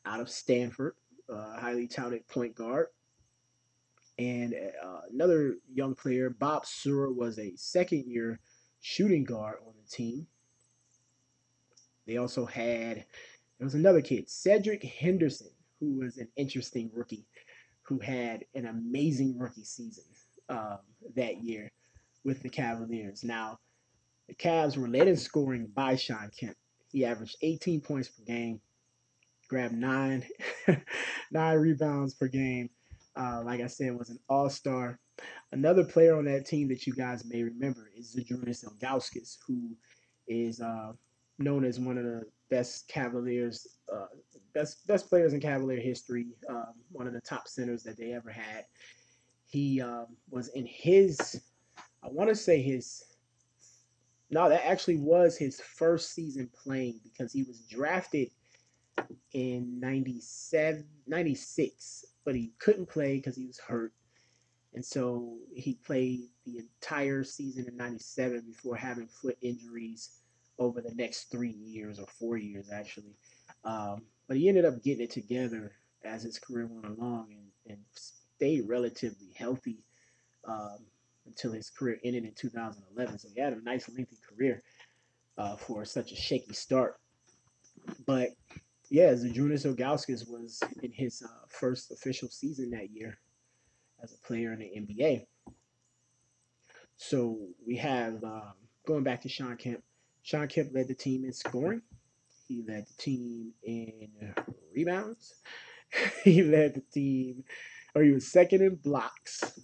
out 0.04 0.20
of 0.20 0.30
Stanford, 0.30 0.94
uh, 1.28 1.58
highly 1.58 1.86
touted 1.86 2.26
point 2.28 2.54
guard. 2.54 2.86
And 4.18 4.54
uh, 4.54 5.00
another 5.12 5.56
young 5.72 5.94
player, 5.94 6.28
Bob 6.30 6.66
Sura, 6.66 7.10
was 7.10 7.38
a 7.38 7.56
second 7.56 8.04
year 8.06 8.40
shooting 8.80 9.24
guard 9.24 9.58
on 9.66 9.72
the 9.82 9.88
team. 9.88 10.26
They 12.10 12.16
also 12.16 12.44
had, 12.44 12.96
there 12.96 13.64
was 13.64 13.76
another 13.76 14.00
kid, 14.02 14.28
Cedric 14.28 14.82
Henderson, 14.82 15.52
who 15.78 16.00
was 16.00 16.18
an 16.18 16.26
interesting 16.34 16.90
rookie, 16.92 17.24
who 17.82 18.00
had 18.00 18.44
an 18.56 18.66
amazing 18.66 19.38
rookie 19.38 19.62
season 19.62 20.02
um, 20.48 20.78
that 21.14 21.44
year 21.44 21.70
with 22.24 22.42
the 22.42 22.48
Cavaliers. 22.48 23.22
Now, 23.22 23.60
the 24.26 24.34
Cavs 24.34 24.76
were 24.76 24.88
led 24.88 25.06
in 25.06 25.16
scoring 25.16 25.70
by 25.72 25.94
Shawn 25.94 26.32
Kemp. 26.36 26.56
He 26.90 27.04
averaged 27.04 27.36
18 27.42 27.80
points 27.80 28.08
per 28.08 28.24
game, 28.24 28.60
grabbed 29.48 29.74
nine, 29.74 30.24
nine 31.30 31.58
rebounds 31.58 32.14
per 32.14 32.26
game, 32.26 32.70
uh, 33.14 33.42
like 33.44 33.60
I 33.60 33.68
said, 33.68 33.96
was 33.96 34.10
an 34.10 34.18
all 34.28 34.50
star. 34.50 34.98
Another 35.52 35.84
player 35.84 36.18
on 36.18 36.24
that 36.24 36.44
team 36.44 36.66
that 36.70 36.88
you 36.88 36.92
guys 36.92 37.24
may 37.24 37.44
remember 37.44 37.88
is 37.96 38.16
Zydrunas 38.16 38.64
Ilgauskas, 38.64 39.38
who 39.46 39.76
is 40.26 40.60
uh, 40.60 40.92
known 41.40 41.64
as 41.64 41.80
one 41.80 41.98
of 41.98 42.04
the 42.04 42.22
best 42.50 42.88
Cavaliers, 42.88 43.66
uh, 43.92 44.06
best 44.54 44.86
best 44.86 45.08
players 45.08 45.32
in 45.32 45.40
Cavalier 45.40 45.80
history, 45.80 46.26
um, 46.48 46.74
one 46.92 47.06
of 47.06 47.12
the 47.12 47.20
top 47.20 47.48
centers 47.48 47.82
that 47.82 47.96
they 47.96 48.12
ever 48.12 48.30
had. 48.30 48.64
He 49.46 49.80
um, 49.80 50.06
was 50.30 50.48
in 50.48 50.66
his, 50.66 51.40
I 52.04 52.08
want 52.08 52.30
to 52.30 52.36
say 52.36 52.62
his, 52.62 53.04
no, 54.30 54.48
that 54.48 54.64
actually 54.64 54.98
was 54.98 55.36
his 55.36 55.60
first 55.60 56.12
season 56.14 56.48
playing 56.62 57.00
because 57.02 57.32
he 57.32 57.42
was 57.42 57.60
drafted 57.68 58.30
in 59.32 59.80
97, 59.80 60.84
96 61.06 62.04
but 62.24 62.34
he 62.34 62.52
couldn't 62.58 62.88
play 62.88 63.16
because 63.16 63.36
he 63.36 63.46
was 63.46 63.58
hurt. 63.58 63.92
And 64.74 64.84
so 64.84 65.36
he 65.54 65.74
played 65.84 66.28
the 66.46 66.58
entire 66.58 67.24
season 67.24 67.66
in 67.66 67.76
97 67.76 68.44
before 68.46 68.76
having 68.76 69.08
foot 69.08 69.36
injuries 69.42 70.19
over 70.60 70.80
the 70.80 70.94
next 70.94 71.30
three 71.30 71.56
years 71.64 71.98
or 71.98 72.06
four 72.06 72.36
years, 72.36 72.70
actually. 72.70 73.16
Um, 73.64 74.02
but 74.28 74.36
he 74.36 74.48
ended 74.48 74.64
up 74.64 74.82
getting 74.84 75.02
it 75.04 75.10
together 75.10 75.72
as 76.04 76.22
his 76.22 76.38
career 76.38 76.68
went 76.70 76.98
along 76.98 77.28
and, 77.32 77.72
and 77.72 77.78
stayed 78.36 78.68
relatively 78.68 79.32
healthy 79.34 79.78
um, 80.46 80.78
until 81.26 81.52
his 81.52 81.70
career 81.70 81.98
ended 82.04 82.24
in 82.24 82.32
2011. 82.34 83.18
So 83.18 83.28
he 83.34 83.40
had 83.40 83.54
a 83.54 83.62
nice, 83.62 83.88
lengthy 83.88 84.18
career 84.28 84.62
uh, 85.38 85.56
for 85.56 85.84
such 85.84 86.12
a 86.12 86.16
shaky 86.16 86.52
start. 86.52 87.00
But 88.06 88.28
yeah, 88.90 89.12
Zydrunas 89.12 89.64
Ilgauskas 89.66 90.30
was 90.30 90.60
in 90.82 90.92
his 90.92 91.22
uh, 91.22 91.46
first 91.48 91.90
official 91.90 92.28
season 92.28 92.70
that 92.70 92.90
year 92.90 93.18
as 94.02 94.12
a 94.12 94.26
player 94.26 94.52
in 94.52 94.58
the 94.58 94.94
NBA. 94.94 95.26
So 96.96 97.38
we 97.66 97.76
have 97.76 98.22
um, 98.24 98.52
going 98.86 99.04
back 99.04 99.22
to 99.22 99.28
Shawn 99.28 99.56
Kemp. 99.56 99.82
Shawn 100.30 100.46
Kemp 100.46 100.70
led 100.72 100.86
the 100.86 100.94
team 100.94 101.24
in 101.24 101.32
scoring. 101.32 101.82
He 102.46 102.62
led 102.62 102.86
the 102.86 103.02
team 103.02 103.52
in 103.64 104.32
rebounds. 104.72 105.34
he 106.24 106.44
led 106.44 106.76
the 106.76 106.82
team, 106.92 107.42
or 107.96 108.04
he 108.04 108.12
was 108.12 108.30
second 108.30 108.62
in 108.62 108.76
blocks. 108.76 109.58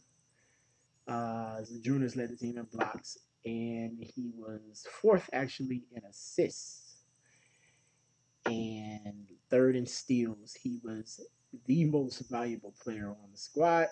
Uh, 1.07 1.59
led 2.17 2.31
the 2.31 2.37
team 2.37 2.59
in 2.59 2.67
blocks, 2.73 3.17
and 3.45 3.97
he 4.01 4.33
was 4.37 4.85
fourth 5.01 5.31
actually 5.33 5.85
in 5.95 6.03
assists 6.11 6.97
and 8.45 9.31
third 9.49 9.77
in 9.77 9.87
steals. 9.87 10.53
He 10.61 10.81
was 10.83 11.21
the 11.67 11.85
most 11.85 12.29
valuable 12.29 12.75
player 12.83 13.11
on 13.11 13.31
the 13.31 13.39
squad, 13.39 13.87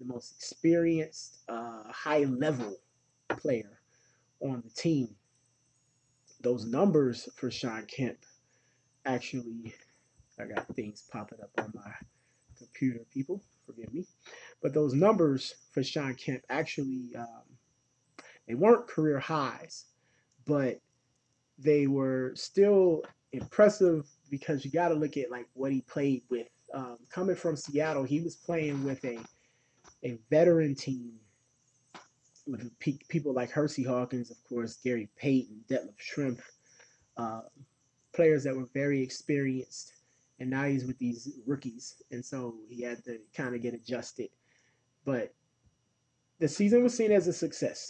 the 0.00 0.06
most 0.06 0.32
experienced, 0.32 1.44
uh, 1.48 1.84
high 1.86 2.24
level 2.24 2.74
player 3.28 3.78
on 4.40 4.64
the 4.64 4.70
team. 4.70 5.14
Those 6.46 6.64
numbers 6.64 7.28
for 7.34 7.50
Shawn 7.50 7.86
Kemp 7.86 8.18
actually, 9.04 9.74
I 10.38 10.44
got 10.44 10.68
things 10.76 11.02
popping 11.10 11.40
up 11.42 11.50
on 11.58 11.72
my 11.74 11.90
computer, 12.56 13.00
people, 13.12 13.42
forgive 13.66 13.92
me. 13.92 14.06
But 14.62 14.72
those 14.72 14.94
numbers 14.94 15.56
for 15.72 15.82
Shawn 15.82 16.14
Kemp 16.14 16.44
actually, 16.48 17.10
um, 17.18 17.42
they 18.46 18.54
weren't 18.54 18.86
career 18.86 19.18
highs, 19.18 19.86
but 20.46 20.80
they 21.58 21.88
were 21.88 22.30
still 22.36 23.02
impressive 23.32 24.06
because 24.30 24.64
you 24.64 24.70
got 24.70 24.90
to 24.90 24.94
look 24.94 25.16
at 25.16 25.32
like 25.32 25.48
what 25.54 25.72
he 25.72 25.80
played 25.80 26.22
with. 26.30 26.46
Um, 26.72 26.98
coming 27.10 27.34
from 27.34 27.56
Seattle, 27.56 28.04
he 28.04 28.20
was 28.20 28.36
playing 28.36 28.84
with 28.84 29.04
a 29.04 29.18
a 30.04 30.16
veteran 30.30 30.76
team 30.76 31.14
people 33.08 33.32
like 33.32 33.50
Hersey 33.50 33.82
Hawkins, 33.82 34.30
of 34.30 34.36
course, 34.48 34.78
Gary 34.82 35.08
Payton, 35.16 35.64
Detlef 35.68 35.94
Schrempf, 35.98 36.42
uh, 37.16 37.42
players 38.14 38.44
that 38.44 38.56
were 38.56 38.68
very 38.72 39.02
experienced, 39.02 39.92
and 40.38 40.50
now 40.50 40.64
he's 40.64 40.84
with 40.84 40.98
these 40.98 41.38
rookies, 41.46 42.02
and 42.10 42.24
so 42.24 42.54
he 42.68 42.82
had 42.82 43.04
to 43.04 43.18
kind 43.34 43.54
of 43.54 43.62
get 43.62 43.74
adjusted. 43.74 44.30
But 45.04 45.34
the 46.38 46.48
season 46.48 46.82
was 46.82 46.96
seen 46.96 47.12
as 47.12 47.26
a 47.26 47.32
success, 47.32 47.88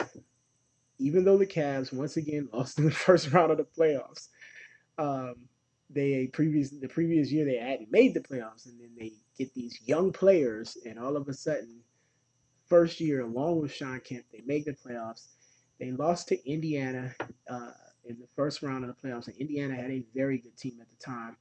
even 0.99 1.25
though 1.25 1.39
the 1.39 1.47
Cavs 1.47 1.93
once 1.93 2.17
again 2.17 2.49
lost 2.53 2.79
in 2.79 2.85
the 2.85 2.91
first 2.91 3.33
round 3.33 3.51
of 3.51 3.59
the 3.59 3.65
playoffs. 3.65 4.29
Um, 4.99 5.35
they 5.89 6.27
previous 6.27 6.71
the 6.71 6.89
previous 6.89 7.31
year 7.31 7.45
they 7.45 7.59
had 7.59 7.91
made 7.91 8.15
the 8.15 8.21
playoffs, 8.21 8.67
and 8.67 8.81
then 8.81 8.91
they 8.99 9.13
get 9.39 9.53
these 9.55 9.79
young 9.85 10.13
players, 10.13 10.77
and 10.85 10.99
all 10.99 11.17
of 11.17 11.29
a 11.29 11.35
sudden, 11.35 11.81
first 12.69 13.01
year 13.01 13.23
along 13.23 13.61
with 13.61 13.73
Shawn 13.73 14.01
Kemp, 14.01 14.25
they 14.33 14.43
make 14.47 14.65
the 14.65 14.73
playoffs. 14.73 15.29
They 15.79 15.91
lost 15.93 16.29
to 16.29 16.51
Indiana 16.51 17.15
uh, 17.49 17.71
in 18.05 18.19
the 18.19 18.29
first 18.35 18.63
round 18.63 18.85
of 18.85 18.95
the 18.95 19.09
playoffs, 19.09 19.27
and 19.29 19.37
Indiana 19.37 19.75
had 19.75 19.91
a 19.91 20.05
very 20.15 20.39
good 20.39 20.57
team 20.57 20.79
at 20.81 20.89
the 20.89 20.97
time, 20.97 21.37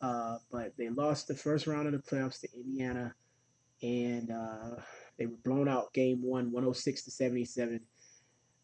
uh, 0.00 0.38
but 0.50 0.72
they 0.76 0.88
lost 0.88 1.28
the 1.28 1.34
first 1.34 1.66
round 1.66 1.86
of 1.86 1.92
the 1.92 1.98
playoffs 1.98 2.40
to 2.40 2.48
Indiana, 2.54 3.14
and 3.82 4.30
uh, 4.30 4.80
they 5.18 5.26
were 5.26 5.36
blown 5.44 5.68
out 5.68 5.92
game 5.92 6.22
one, 6.22 6.52
106 6.52 7.02
to 7.04 7.10
77. 7.10 7.80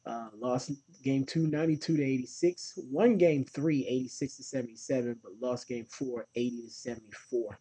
Uh, 0.06 0.28
lost 0.38 0.72
game 1.02 1.24
two, 1.24 1.46
92 1.46 1.96
to 1.96 2.02
86. 2.02 2.78
Won 2.90 3.18
game 3.18 3.44
three, 3.44 3.86
86 3.86 4.36
to 4.36 4.42
77, 4.42 5.16
but 5.22 5.32
lost 5.40 5.68
game 5.68 5.84
four, 5.84 6.26
80 6.34 6.62
to 6.62 6.70
74. 6.70 7.58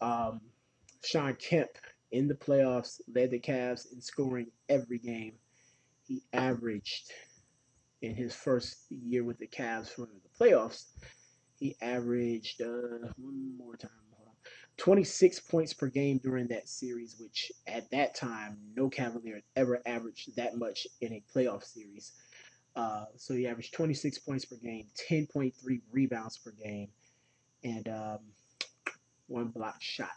Um, 0.00 0.40
Shawn 1.02 1.34
Kemp 1.34 1.70
in 2.10 2.28
the 2.28 2.34
playoffs 2.34 3.00
led 3.14 3.30
the 3.30 3.40
Cavs 3.40 3.92
in 3.92 4.00
scoring 4.00 4.46
every 4.68 4.98
game. 4.98 5.32
He 6.06 6.22
averaged 6.32 7.12
in 8.00 8.14
his 8.14 8.34
first 8.34 8.86
year 8.90 9.24
with 9.24 9.38
the 9.38 9.46
Cavs 9.46 9.88
for 9.88 10.06
the 10.06 10.44
playoffs. 10.44 10.84
He 11.58 11.76
averaged 11.82 12.62
uh, 12.62 13.08
one 13.16 13.56
more 13.58 13.76
time. 13.76 13.90
26 14.78 15.40
points 15.40 15.74
per 15.74 15.88
game 15.88 16.18
during 16.18 16.46
that 16.46 16.68
series, 16.68 17.16
which 17.18 17.50
at 17.66 17.90
that 17.90 18.14
time, 18.14 18.56
no 18.76 18.88
Cavalier 18.88 19.42
ever 19.56 19.82
averaged 19.84 20.36
that 20.36 20.56
much 20.56 20.86
in 21.00 21.12
a 21.12 21.22
playoff 21.34 21.64
series. 21.64 22.12
Uh, 22.76 23.06
so 23.16 23.34
he 23.34 23.46
averaged 23.48 23.74
26 23.74 24.20
points 24.20 24.44
per 24.44 24.54
game, 24.56 24.86
10.3 25.10 25.52
rebounds 25.90 26.38
per 26.38 26.52
game, 26.52 26.88
and 27.64 27.88
um, 27.88 28.18
one 29.26 29.48
block 29.48 29.82
shot. 29.82 30.10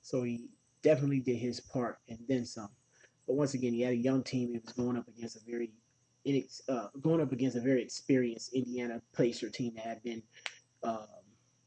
So 0.00 0.22
he 0.22 0.48
definitely 0.82 1.20
did 1.20 1.36
his 1.36 1.60
part 1.60 1.98
and 2.08 2.18
then 2.28 2.44
some. 2.44 2.70
But 3.26 3.36
once 3.36 3.54
again, 3.54 3.72
he 3.72 3.82
had 3.82 3.92
a 3.92 3.96
young 3.96 4.22
team. 4.22 4.52
He 4.52 4.58
was 4.58 4.72
going 4.72 4.96
up 4.96 5.08
against 5.08 5.36
a 5.36 5.40
very 5.46 5.70
uh, 6.68 6.88
going 7.00 7.20
up 7.20 7.32
against 7.32 7.56
a 7.56 7.60
very 7.60 7.82
experienced 7.82 8.52
Indiana 8.52 9.00
Pacer 9.16 9.48
team 9.48 9.72
that 9.76 9.84
had 9.84 10.02
been 10.02 10.22
um, 10.82 11.06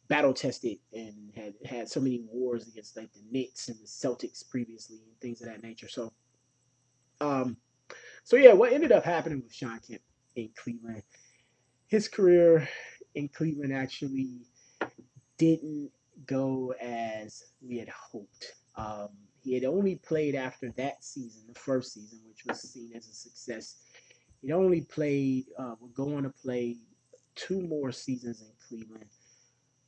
battle 0.07 0.33
tested 0.33 0.77
and 0.93 1.31
had 1.35 1.53
had 1.65 1.89
so 1.89 1.99
many 1.99 2.23
wars 2.31 2.67
against 2.67 2.95
like 2.97 3.11
the 3.13 3.21
Knicks 3.31 3.69
and 3.69 3.77
the 3.79 3.87
Celtics 3.87 4.47
previously 4.47 4.97
and 4.97 5.19
things 5.19 5.41
of 5.41 5.47
that 5.47 5.63
nature. 5.63 5.87
So, 5.87 6.13
um, 7.21 7.57
so 8.23 8.35
yeah, 8.35 8.53
what 8.53 8.73
ended 8.73 8.91
up 8.91 9.03
happening 9.03 9.41
with 9.41 9.53
Shawn 9.53 9.79
Kemp 9.87 10.01
in 10.35 10.49
Cleveland? 10.55 11.03
His 11.87 12.07
career 12.07 12.67
in 13.15 13.29
Cleveland 13.29 13.73
actually 13.73 14.41
didn't 15.37 15.91
go 16.25 16.73
as 16.81 17.43
we 17.65 17.77
had 17.77 17.89
hoped. 17.89 18.53
Um, 18.75 19.09
he 19.43 19.53
had 19.53 19.65
only 19.65 19.95
played 19.95 20.35
after 20.35 20.71
that 20.71 21.03
season, 21.03 21.43
the 21.47 21.59
first 21.59 21.93
season, 21.93 22.19
which 22.27 22.45
was 22.45 22.61
seen 22.61 22.91
as 22.95 23.07
a 23.07 23.13
success. 23.13 23.77
He'd 24.41 24.51
only 24.51 24.81
played, 24.81 25.45
uh, 25.57 25.75
would 25.81 25.93
go 25.93 26.15
on 26.15 26.23
to 26.23 26.29
play 26.29 26.77
two 27.35 27.61
more 27.61 27.91
seasons 27.91 28.41
in 28.41 28.47
Cleveland 28.67 29.09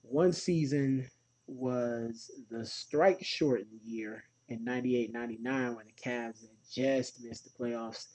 one 0.10 0.31
season 0.31 1.07
was 1.47 2.31
the 2.49 2.65
strike 2.65 3.23
shortened 3.23 3.79
year 3.83 4.23
in 4.49 4.63
98 4.63 5.12
99 5.13 5.75
when 5.75 5.86
the 5.86 6.10
Cavs 6.10 6.41
had 6.41 6.49
just 6.71 7.23
missed 7.23 7.43
the 7.43 7.63
playoffs. 7.63 8.07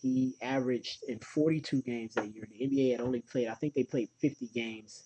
He 0.00 0.34
averaged 0.42 1.04
in 1.08 1.18
42 1.18 1.82
games 1.82 2.14
that 2.14 2.34
year. 2.34 2.46
The 2.50 2.66
NBA 2.66 2.92
had 2.92 3.00
only 3.00 3.20
played, 3.20 3.48
I 3.48 3.54
think 3.54 3.74
they 3.74 3.84
played 3.84 4.10
50 4.20 4.48
games. 4.48 5.04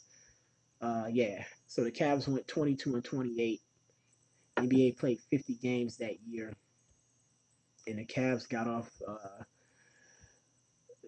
Uh, 0.80 1.06
yeah, 1.10 1.44
so 1.66 1.84
the 1.84 1.90
Cavs 1.90 2.26
went 2.26 2.48
22 2.48 2.94
and 2.94 3.04
28. 3.04 3.60
NBA 4.62 4.98
played 4.98 5.20
50 5.30 5.54
games 5.54 5.96
that 5.98 6.16
year, 6.26 6.54
and 7.86 7.98
the 7.98 8.04
Cavs 8.04 8.48
got 8.48 8.68
off. 8.68 8.90
Uh, 9.06 9.42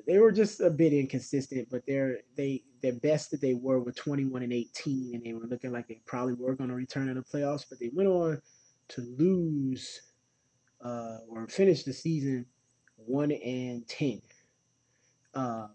they 0.07 0.19
were 0.19 0.33
just 0.33 0.61
a 0.61 0.71
bit 0.71 0.93
inconsistent, 0.93 1.69
but 1.71 1.83
they're 1.87 2.19
they 2.37 2.63
their 2.83 2.95
best 2.95 3.31
that 3.31 3.41
they 3.41 3.55
were 3.55 3.81
were 3.81 3.93
21 3.93 4.43
and 4.43 4.53
18, 4.53 5.15
and 5.15 5.25
they 5.25 5.33
were 5.33 5.47
looking 5.47 5.73
like 5.73 5.89
they 5.89 6.01
probably 6.07 6.35
were 6.35 6.55
going 6.55 6.71
to 6.71 6.77
return 6.77 7.09
to 7.09 7.15
the 7.15 7.23
playoffs, 7.23 7.67
but 7.69 7.79
they 7.79 7.91
went 7.93 8.09
on 8.09 8.41
to 8.89 9.03
lose 9.19 10.03
uh, 10.85 11.19
or 11.29 11.47
finish 11.49 11.85
the 11.85 11.93
season 11.93 12.47
one 12.97 13.33
and 13.33 13.87
10 13.89 14.21
um, 15.35 15.71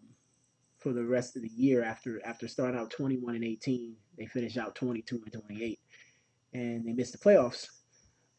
for 0.79 0.93
the 0.93 1.03
rest 1.03 1.35
of 1.35 1.41
the 1.41 1.51
year. 1.55 1.83
After 1.83 2.21
after 2.25 2.47
starting 2.47 2.79
out 2.79 2.91
21 2.91 3.35
and 3.35 3.43
18, 3.43 3.95
they 4.17 4.25
finished 4.25 4.57
out 4.57 4.75
22 4.75 5.21
and 5.23 5.33
28, 5.33 5.79
and 6.55 6.85
they 6.85 6.93
missed 6.93 7.11
the 7.11 7.17
playoffs. 7.17 7.67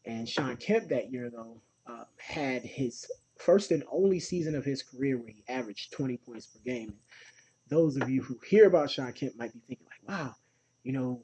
And 0.07 0.29
Shawn 0.29 0.57
Kemp 0.57 0.89
that 0.89 1.13
year 1.13 1.31
though 1.31 1.61
uh, 1.87 2.05
had 2.17 2.63
his 2.63 3.07
first 3.39 3.71
and 3.71 3.85
only 3.93 4.19
season 4.19 4.55
of 4.55 4.65
his 4.65 4.83
career 4.83 5.19
where 5.19 5.29
he 5.29 5.45
averaged 5.49 5.93
20 5.93 6.17
points 6.19 6.47
per 6.47 6.59
game. 6.65 6.89
And 6.89 6.99
those 7.69 7.97
of 7.97 8.09
you 8.09 8.23
who 8.23 8.39
hear 8.47 8.67
about 8.67 8.91
Shawn 8.91 9.13
Kemp 9.13 9.37
might 9.37 9.53
be 9.53 9.61
thinking 9.69 9.87
like, 9.87 10.09
wow, 10.09 10.35
you 10.83 10.93
know, 10.93 11.23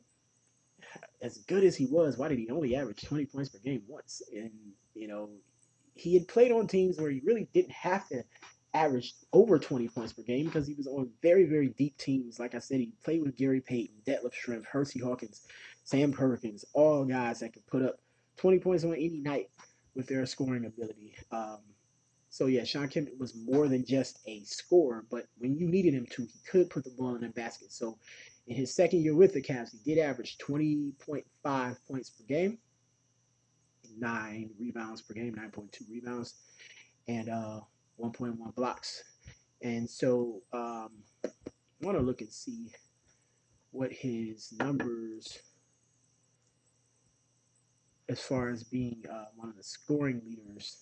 as 1.22 1.38
good 1.38 1.64
as 1.64 1.76
he 1.76 1.87
was, 1.87 2.18
why 2.18 2.28
did 2.28 2.38
he 2.38 2.50
only 2.50 2.76
average 2.76 3.02
20 3.02 3.26
points 3.26 3.50
per 3.50 3.59
game 3.59 3.83
once? 3.88 4.20
And, 4.35 4.50
you 4.94 5.09
know, 5.09 5.31
he 5.94 6.14
had 6.14 6.28
played 6.28 6.52
on 6.52 6.66
teams 6.66 6.98
where 6.98 7.11
he 7.11 7.22
really 7.24 7.48
didn't 7.55 7.72
have 7.72 8.07
to 8.09 8.22
average 8.75 9.15
over 9.33 9.59
20 9.59 9.89
points 9.89 10.13
per 10.13 10.23
game 10.23 10.47
because 10.47 10.67
he 10.67 10.75
was 10.75 10.87
on 10.87 11.11
very, 11.21 11.45
very 11.45 11.69
deep 11.71 11.97
teams. 11.99 12.39
Like 12.39 12.55
I 12.55 12.59
said, 12.59 12.81
he 12.81 12.93
played 13.05 13.23
with 13.23 13.37
Gary 13.37 13.61
Payton, 13.61 13.97
Detlef 14.07 14.33
Schrempf, 14.33 14.65
Hersey 14.65 15.01
Hawkins, 15.01 15.43
Sam 15.85 16.13
Perkins, 16.13 16.65
all 16.73 17.05
guys 17.05 17.41
that 17.41 17.53
could 17.53 17.67
put 17.67 17.83
up 17.83 17.97
20 18.39 18.59
points 18.61 18.85
on 18.85 18.95
any 18.95 19.21
night 19.21 19.51
with 19.95 20.07
their 20.07 20.25
scoring 20.27 20.65
ability. 20.65 21.15
Um, 21.31 21.59
so 22.31 22.47
yeah, 22.47 22.65
Shawn 22.65 22.89
Kemp 22.89 23.11
was 23.19 23.35
more 23.35 23.69
than 23.69 23.85
just 23.85 24.21
a 24.27 24.43
scorer, 24.45 25.05
but 25.11 25.27
when 25.37 25.55
you 25.55 25.69
needed 25.69 25.93
him 25.93 26.07
to, 26.13 26.23
he 26.23 26.39
could 26.51 26.71
put 26.71 26.85
the 26.85 26.91
ball 26.91 27.15
in 27.15 27.21
the 27.21 27.29
basket. 27.29 27.71
So 27.73 27.99
in 28.47 28.57
his 28.57 28.75
second 28.75 29.03
year 29.03 29.15
with 29.15 29.35
the 29.35 29.43
Cavs, 29.43 29.71
he 29.71 29.79
did 29.85 30.01
average 30.01 30.39
20.5 30.39 31.77
points 31.87 32.11
per 32.11 32.25
game, 32.25 32.57
nine 33.99 34.51
rebounds 34.59 35.03
per 35.03 35.13
game, 35.13 35.35
9.2 35.35 35.91
rebounds, 35.91 36.37
and 37.07 37.29
uh, 37.29 37.61
1.1 38.03 38.55
blocks. 38.55 39.03
And 39.62 39.88
so 39.88 40.43
um, 40.53 40.91
I 41.25 41.29
want 41.81 41.97
to 41.97 42.03
look 42.03 42.21
and 42.21 42.33
see 42.33 42.73
what 43.71 43.93
his 43.93 44.53
numbers 44.59 45.38
as 48.09 48.21
far 48.21 48.51
as 48.51 48.65
being 48.65 49.05
uh, 49.11 49.27
one 49.37 49.49
of 49.49 49.57
the 49.57 49.62
scoring 49.62 50.21
leaders 50.27 50.77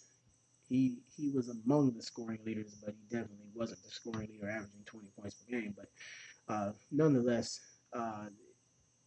he 0.70 0.98
he 1.16 1.30
was 1.30 1.48
among 1.48 1.92
the 1.96 2.02
scoring 2.02 2.38
leaders, 2.46 2.76
but 2.83 2.94
he 2.94 3.02
definitely 3.16 3.50
wasn't 3.54 3.83
the 3.83 3.90
scoring 3.90 4.28
leader, 4.33 4.48
averaging 4.48 4.85
20 4.87 5.09
points 5.20 5.35
per 5.35 5.50
game. 5.50 5.74
But 5.76 6.54
uh, 6.54 6.72
nonetheless, 6.92 7.61
uh, 7.92 8.26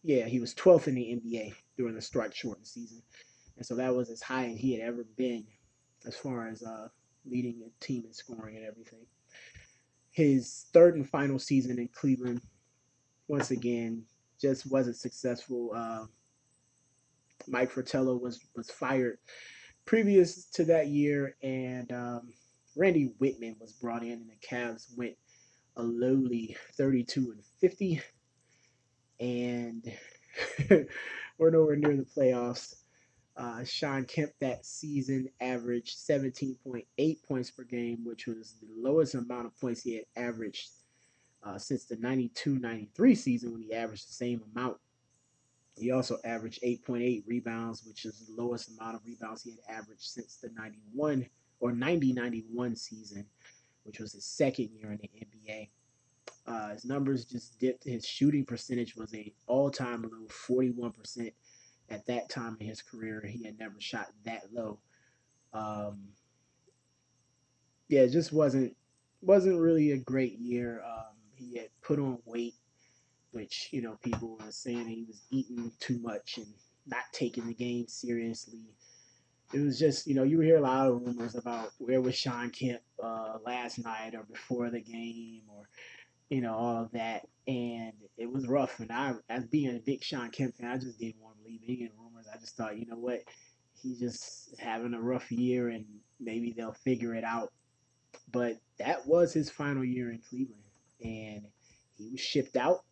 yeah, 0.02 0.26
he 0.26 0.38
was 0.38 0.54
12th 0.54 0.88
in 0.88 0.94
the 0.94 1.20
NBA 1.24 1.54
during 1.78 1.94
the 1.94 2.02
strike 2.02 2.34
shortened 2.34 2.66
season, 2.66 3.02
and 3.56 3.64
so 3.64 3.74
that 3.76 3.94
was 3.94 4.10
as 4.10 4.20
high 4.20 4.50
as 4.50 4.58
he 4.58 4.78
had 4.78 4.86
ever 4.86 5.06
been 5.16 5.46
as 6.06 6.14
far 6.14 6.48
as 6.48 6.62
uh, 6.62 6.88
leading 7.26 7.62
a 7.66 7.84
team 7.84 8.04
in 8.06 8.12
scoring 8.12 8.56
and 8.56 8.64
everything. 8.64 9.06
His 10.10 10.66
third 10.72 10.96
and 10.96 11.08
final 11.08 11.38
season 11.38 11.78
in 11.78 11.88
Cleveland, 11.88 12.40
once 13.28 13.50
again, 13.50 14.04
just 14.40 14.70
wasn't 14.70 14.96
successful. 14.96 15.72
Uh, 15.74 16.06
Mike 17.48 17.70
Fratello 17.70 18.16
was 18.16 18.40
was 18.54 18.70
fired 18.70 19.18
previous 19.84 20.46
to 20.46 20.64
that 20.64 20.88
year, 20.88 21.36
and 21.42 21.90
um, 21.92 22.32
Randy 22.76 23.12
Wittman 23.20 23.60
was 23.60 23.72
brought 23.72 24.02
in, 24.02 24.12
and 24.12 24.30
the 24.30 24.46
Cavs 24.46 24.96
went 24.96 25.16
a 25.76 25.82
lowly 25.82 26.56
32 26.76 27.32
and 27.32 27.44
50, 27.60 28.00
and 29.20 29.92
we're 31.38 31.50
nowhere 31.50 31.76
near 31.76 31.96
the 31.96 32.04
playoffs. 32.04 32.76
Uh, 33.36 33.64
Shawn 33.64 34.04
Kemp 34.04 34.30
that 34.40 34.64
season 34.64 35.28
averaged 35.40 35.98
17.8 35.98 37.22
points 37.26 37.50
per 37.50 37.64
game, 37.64 38.04
which 38.04 38.26
was 38.26 38.54
the 38.60 38.68
lowest 38.76 39.14
amount 39.14 39.46
of 39.46 39.60
points 39.60 39.82
he 39.82 39.96
had 39.96 40.04
averaged 40.16 40.70
uh, 41.42 41.58
since 41.58 41.84
the 41.84 41.96
92 41.96 42.58
93 42.58 43.14
season 43.14 43.52
when 43.52 43.62
he 43.62 43.74
averaged 43.74 44.08
the 44.08 44.12
same 44.12 44.42
amount. 44.54 44.76
He 45.76 45.90
also 45.90 46.18
averaged 46.24 46.62
8.8 46.62 47.24
rebounds, 47.26 47.84
which 47.84 48.04
is 48.04 48.20
the 48.20 48.40
lowest 48.40 48.70
amount 48.78 48.94
of 48.96 49.04
rebounds 49.04 49.42
he 49.42 49.50
had 49.50 49.78
averaged 49.78 50.02
since 50.02 50.36
the 50.36 50.50
91 50.50 51.26
or 51.58 51.72
90 51.72 52.12
91 52.12 52.76
season, 52.76 53.26
which 53.82 53.98
was 53.98 54.12
his 54.12 54.24
second 54.24 54.70
year 54.78 54.92
in 54.92 54.98
the 54.98 55.08
NBA. 55.08 55.68
Uh, 56.46 56.68
his 56.68 56.84
numbers 56.84 57.24
just 57.24 57.58
dipped. 57.58 57.84
His 57.84 58.06
shooting 58.06 58.44
percentage 58.44 58.94
was 58.96 59.12
a 59.14 59.32
all-time 59.46 60.02
low, 60.02 60.26
41% 60.28 61.32
at 61.90 62.06
that 62.06 62.28
time 62.28 62.56
in 62.60 62.66
his 62.66 62.82
career. 62.82 63.22
He 63.26 63.44
had 63.44 63.58
never 63.58 63.74
shot 63.78 64.08
that 64.24 64.44
low. 64.52 64.78
Um, 65.52 66.08
yeah, 67.88 68.00
it 68.02 68.10
just 68.10 68.32
wasn't 68.32 68.76
wasn't 69.20 69.60
really 69.60 69.92
a 69.92 69.98
great 69.98 70.38
year. 70.38 70.82
Um, 70.84 71.14
he 71.34 71.58
had 71.58 71.68
put 71.82 71.98
on 71.98 72.18
weight, 72.24 72.54
which 73.32 73.68
you 73.70 73.82
know 73.82 73.98
people 74.02 74.36
were 74.38 74.50
saying 74.50 74.86
he 74.86 75.04
was 75.06 75.22
eating 75.30 75.70
too 75.80 75.98
much 75.98 76.38
and 76.38 76.46
not 76.86 77.04
taking 77.12 77.46
the 77.46 77.54
game 77.54 77.86
seriously. 77.88 78.66
It 79.52 79.60
was 79.60 79.78
just 79.78 80.06
you 80.06 80.14
know 80.14 80.22
you 80.24 80.40
hear 80.40 80.56
a 80.56 80.62
lot 80.62 80.88
of 80.88 81.02
rumors 81.02 81.36
about 81.36 81.70
where 81.78 82.00
was 82.00 82.16
Shawn 82.16 82.50
Kemp 82.50 82.80
uh, 83.02 83.38
last 83.44 83.78
night 83.78 84.14
or 84.14 84.24
before 84.24 84.70
the 84.70 84.80
game 84.80 85.42
or 85.48 85.68
you 86.30 86.40
know 86.40 86.54
all 86.54 86.90
that, 86.92 87.26
and 87.46 87.92
it 88.16 88.30
was 88.30 88.48
rough. 88.48 88.80
And 88.80 88.90
I, 88.92 89.14
as 89.28 89.46
being 89.46 89.76
a 89.76 89.80
big 89.80 90.02
Shawn 90.02 90.30
Kemp 90.30 90.56
fan, 90.56 90.70
I 90.70 90.78
just 90.78 90.98
didn't 90.98 91.20
want 91.20 91.36
to 91.36 91.42
believe 91.42 91.60
any 91.66 91.90
rumors. 91.98 92.26
I 92.32 92.38
just 92.38 92.56
thought 92.56 92.78
you 92.78 92.86
know 92.86 92.96
what, 92.96 93.22
he's 93.82 93.98
just 94.00 94.54
having 94.58 94.94
a 94.94 95.00
rough 95.00 95.30
year 95.30 95.68
and 95.68 95.84
maybe 96.20 96.52
they'll 96.56 96.72
figure 96.72 97.14
it 97.14 97.24
out 97.24 97.52
but 98.32 98.56
that 98.78 99.06
was 99.06 99.32
his 99.32 99.50
final 99.50 99.84
year 99.84 100.10
in 100.10 100.20
Cleveland, 100.28 100.62
and 101.02 101.44
he 101.96 102.10
was 102.10 102.20
shipped 102.20 102.56
out 102.56 102.84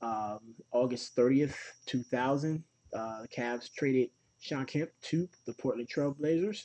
um, 0.00 0.40
August 0.72 1.16
30th, 1.16 1.56
2000. 1.86 2.62
Uh, 2.92 3.22
the 3.22 3.28
Cavs 3.28 3.70
traded 3.72 4.10
Shawn 4.40 4.64
Kemp 4.64 4.90
to 5.02 5.28
the 5.46 5.52
Portland 5.54 5.88
Trailblazers. 5.94 6.64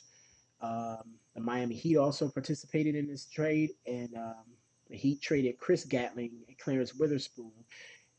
Um, 0.62 1.16
the 1.34 1.40
Miami 1.40 1.74
Heat 1.74 1.96
also 1.96 2.28
participated 2.28 2.94
in 2.94 3.08
this 3.08 3.26
trade, 3.26 3.70
and 3.86 4.14
um, 4.16 4.44
the 4.88 4.96
Heat 4.96 5.20
traded 5.20 5.58
Chris 5.58 5.84
Gatling 5.84 6.32
and 6.46 6.58
Clarence 6.58 6.92
Weatherspoon 6.92 7.52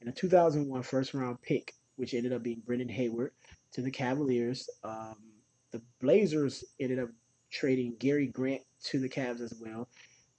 and 0.01 0.09
a 0.09 0.11
2001 0.11 0.81
first 0.83 1.13
round 1.13 1.41
pick, 1.41 1.73
which 1.95 2.13
ended 2.13 2.33
up 2.33 2.43
being 2.43 2.61
Brendan 2.65 2.89
Haywood, 2.89 3.31
to 3.73 3.81
the 3.81 3.91
Cavaliers. 3.91 4.69
Um, 4.83 5.15
the 5.71 5.81
Blazers 6.01 6.63
ended 6.79 6.99
up 6.99 7.09
trading 7.51 7.95
Gary 7.99 8.27
Grant 8.27 8.61
to 8.85 8.99
the 8.99 9.09
Cavs 9.09 9.41
as 9.41 9.53
well, 9.59 9.89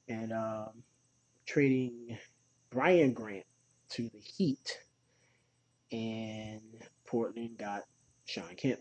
and 0.08 0.32
um, 0.32 0.82
trading 1.46 2.16
Brian 2.70 3.12
Grant 3.12 3.44
to 3.90 4.08
the 4.08 4.18
Heat, 4.18 4.78
and 5.92 6.60
Portland 7.06 7.58
got 7.58 7.82
Shawn 8.24 8.54
Kemp. 8.56 8.80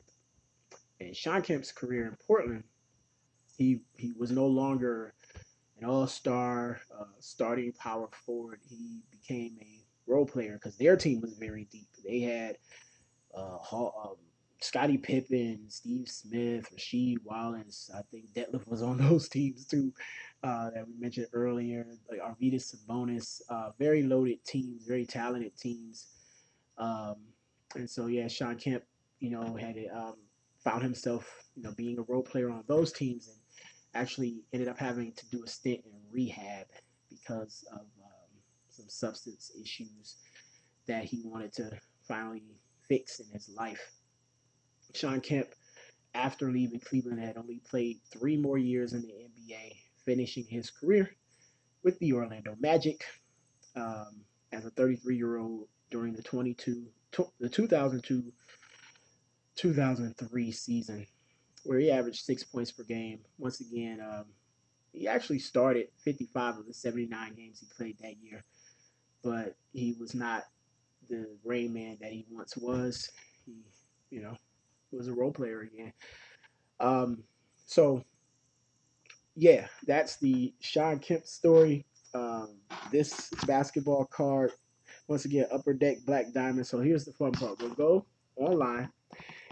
And 0.99 1.15
Shawn 1.15 1.41
Kemp's 1.41 1.71
career 1.71 2.07
in 2.07 2.17
Portland, 2.25 2.63
he 3.57 3.81
he 3.95 4.13
was 4.17 4.31
no 4.31 4.47
longer 4.47 5.13
an 5.79 5.87
all-star 5.87 6.79
uh, 6.97 7.05
starting 7.19 7.71
power 7.73 8.09
forward. 8.25 8.59
He 8.67 9.01
became 9.11 9.57
a 9.61 9.85
role 10.07 10.25
player 10.25 10.53
because 10.53 10.77
their 10.77 10.95
team 10.95 11.21
was 11.21 11.33
very 11.33 11.67
deep. 11.71 11.87
They 12.03 12.21
had 12.21 12.57
uh, 13.35 13.57
um, 13.73 14.15
Scottie 14.61 14.97
Pippen, 14.97 15.65
Steve 15.67 16.07
Smith, 16.07 16.67
Rasheed 16.73 17.17
Wallace. 17.23 17.91
I 17.93 18.01
think 18.11 18.25
Detlef 18.33 18.67
was 18.67 18.81
on 18.81 18.97
those 19.09 19.29
teams 19.29 19.65
too 19.65 19.93
uh, 20.43 20.69
that 20.71 20.87
we 20.87 20.93
mentioned 20.99 21.27
earlier. 21.33 21.85
Like 22.09 22.19
Arvydas 22.19 22.75
Sabonis, 22.75 23.41
uh, 23.49 23.71
very 23.77 24.03
loaded 24.03 24.43
teams, 24.45 24.85
very 24.85 25.05
talented 25.05 25.57
teams. 25.57 26.07
Um, 26.77 27.15
and 27.75 27.89
so 27.89 28.07
yeah, 28.07 28.27
Shawn 28.27 28.57
Kemp, 28.57 28.83
you 29.19 29.29
know, 29.29 29.55
had 29.55 29.75
um, 29.93 30.15
found 30.63 30.83
himself, 30.83 31.27
you 31.55 31.63
know, 31.63 31.73
being 31.75 31.99
a 31.99 32.03
role 32.03 32.23
player 32.23 32.49
on 32.49 32.63
those 32.67 32.91
teams, 32.91 33.27
and 33.27 33.37
actually 33.95 34.43
ended 34.53 34.67
up 34.67 34.77
having 34.77 35.13
to 35.13 35.29
do 35.29 35.43
a 35.43 35.47
stint 35.47 35.81
in 35.85 35.93
rehab 36.11 36.67
because 37.09 37.65
of 37.71 37.79
um, 37.79 38.41
some 38.69 38.87
substance 38.87 39.51
issues 39.59 40.17
that 40.87 41.05
he 41.05 41.21
wanted 41.23 41.53
to 41.53 41.71
finally 42.07 42.43
fix 42.87 43.19
in 43.19 43.27
his 43.31 43.49
life. 43.49 43.91
Shawn 44.93 45.21
Kemp, 45.21 45.47
after 46.13 46.51
leaving 46.51 46.79
Cleveland, 46.79 47.19
had 47.19 47.37
only 47.37 47.61
played 47.69 47.99
three 48.11 48.37
more 48.37 48.57
years 48.57 48.93
in 48.93 49.01
the 49.01 49.07
NBA, 49.07 49.75
finishing 50.05 50.45
his 50.47 50.69
career 50.69 51.09
with 51.83 51.97
the 51.99 52.13
Orlando 52.13 52.55
Magic 52.59 53.03
um, 53.75 54.21
as 54.51 54.65
a 54.65 54.69
33 54.71 55.17
year 55.17 55.37
old 55.37 55.67
during 55.89 56.13
the 56.13 56.21
22 56.21 56.85
the 57.39 57.49
2002 57.49 58.23
2003 59.55 60.51
season, 60.51 61.07
where 61.65 61.79
he 61.79 61.91
averaged 61.91 62.23
six 62.23 62.43
points 62.43 62.71
per 62.71 62.83
game. 62.83 63.19
Once 63.37 63.61
again, 63.61 63.99
um, 64.01 64.25
he 64.93 65.07
actually 65.07 65.39
started 65.39 65.87
55 65.97 66.59
of 66.59 66.67
the 66.67 66.73
79 66.73 67.33
games 67.35 67.59
he 67.59 67.67
played 67.75 67.97
that 67.99 68.15
year, 68.21 68.43
but 69.23 69.55
he 69.73 69.95
was 69.99 70.15
not 70.15 70.43
the 71.09 71.27
Rain 71.43 71.73
Man 71.73 71.97
that 72.01 72.11
he 72.11 72.25
once 72.31 72.55
was. 72.57 73.11
He, 73.45 73.53
you 74.09 74.21
know, 74.21 74.35
was 74.91 75.07
a 75.07 75.13
role 75.13 75.31
player 75.31 75.61
again. 75.61 75.93
Um, 76.79 77.23
so 77.65 78.03
yeah, 79.35 79.67
that's 79.85 80.17
the 80.17 80.53
Shawn 80.59 80.99
Kemp 80.99 81.25
story. 81.25 81.85
Um, 82.13 82.55
this 82.91 83.29
basketball 83.45 84.05
card, 84.05 84.51
once 85.07 85.25
again, 85.25 85.47
Upper 85.51 85.73
Deck 85.73 85.97
Black 86.05 86.31
Diamond. 86.33 86.65
So 86.65 86.79
here's 86.79 87.05
the 87.05 87.11
fun 87.11 87.33
part. 87.33 87.59
We'll 87.59 87.69
go 87.71 88.05
online 88.37 88.89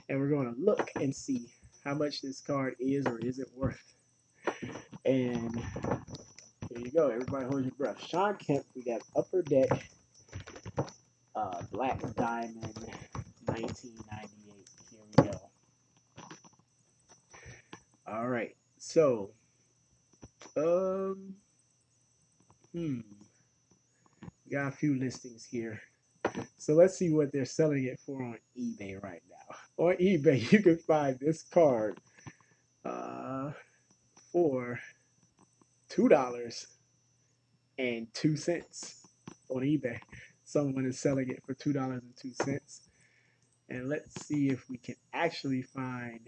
and 0.08 0.19
we're 0.19 0.30
going 0.30 0.54
to 0.54 0.60
look 0.60 0.89
and 0.99 1.13
see 1.13 1.49
how 1.84 1.93
much 1.93 2.22
this 2.22 2.41
card 2.41 2.76
is 2.80 3.06
or 3.06 3.19
isn't 3.19 3.50
worth. 3.56 3.96
And 5.06 5.54
there 6.69 6.80
you 6.80 6.91
go. 6.91 7.10
Everybody 7.10 7.46
hold 7.46 7.63
your 7.63 7.74
breath. 7.78 8.04
Shawn 8.06 8.36
Kemp, 8.38 8.65
we 8.76 8.84
got 8.84 9.02
Upper 9.15 9.41
Deck 9.41 9.69
uh, 11.36 11.62
Black 11.72 12.00
Diamond 12.15 12.74
1998. 13.46 14.69
Here 14.89 15.00
we 15.17 15.32
go. 15.32 15.39
All 18.08 18.28
right. 18.28 18.56
So, 18.78 19.32
um, 20.58 21.36
hmm, 22.72 23.00
got 24.52 24.67
a 24.67 24.72
few 24.72 24.98
listings 25.00 25.46
here. 25.46 25.82
So 26.58 26.74
let's 26.74 26.98
see 26.98 27.10
what 27.12 27.32
they're 27.32 27.46
selling 27.46 27.86
it 27.86 28.00
for 28.06 28.22
on 28.24 28.38
eBay 28.60 29.02
right 29.02 29.22
now. 29.30 29.33
On 29.77 29.95
eBay, 29.95 30.51
you 30.51 30.61
can 30.61 30.77
find 30.77 31.17
this 31.19 31.43
card 31.43 31.99
uh, 32.85 33.51
for 34.31 34.79
two 35.89 36.07
dollars 36.07 36.67
and 37.77 38.07
two 38.13 38.35
cents 38.35 39.05
on 39.49 39.61
eBay. 39.61 39.99
Someone 40.43 40.85
is 40.85 40.99
selling 40.99 41.29
it 41.29 41.43
for 41.45 41.53
two 41.53 41.73
dollars 41.73 42.01
and 42.03 42.15
two 42.15 42.33
cents. 42.43 42.89
And 43.69 43.89
let's 43.89 44.25
see 44.25 44.49
if 44.49 44.69
we 44.69 44.77
can 44.77 44.95
actually 45.13 45.61
find 45.61 46.19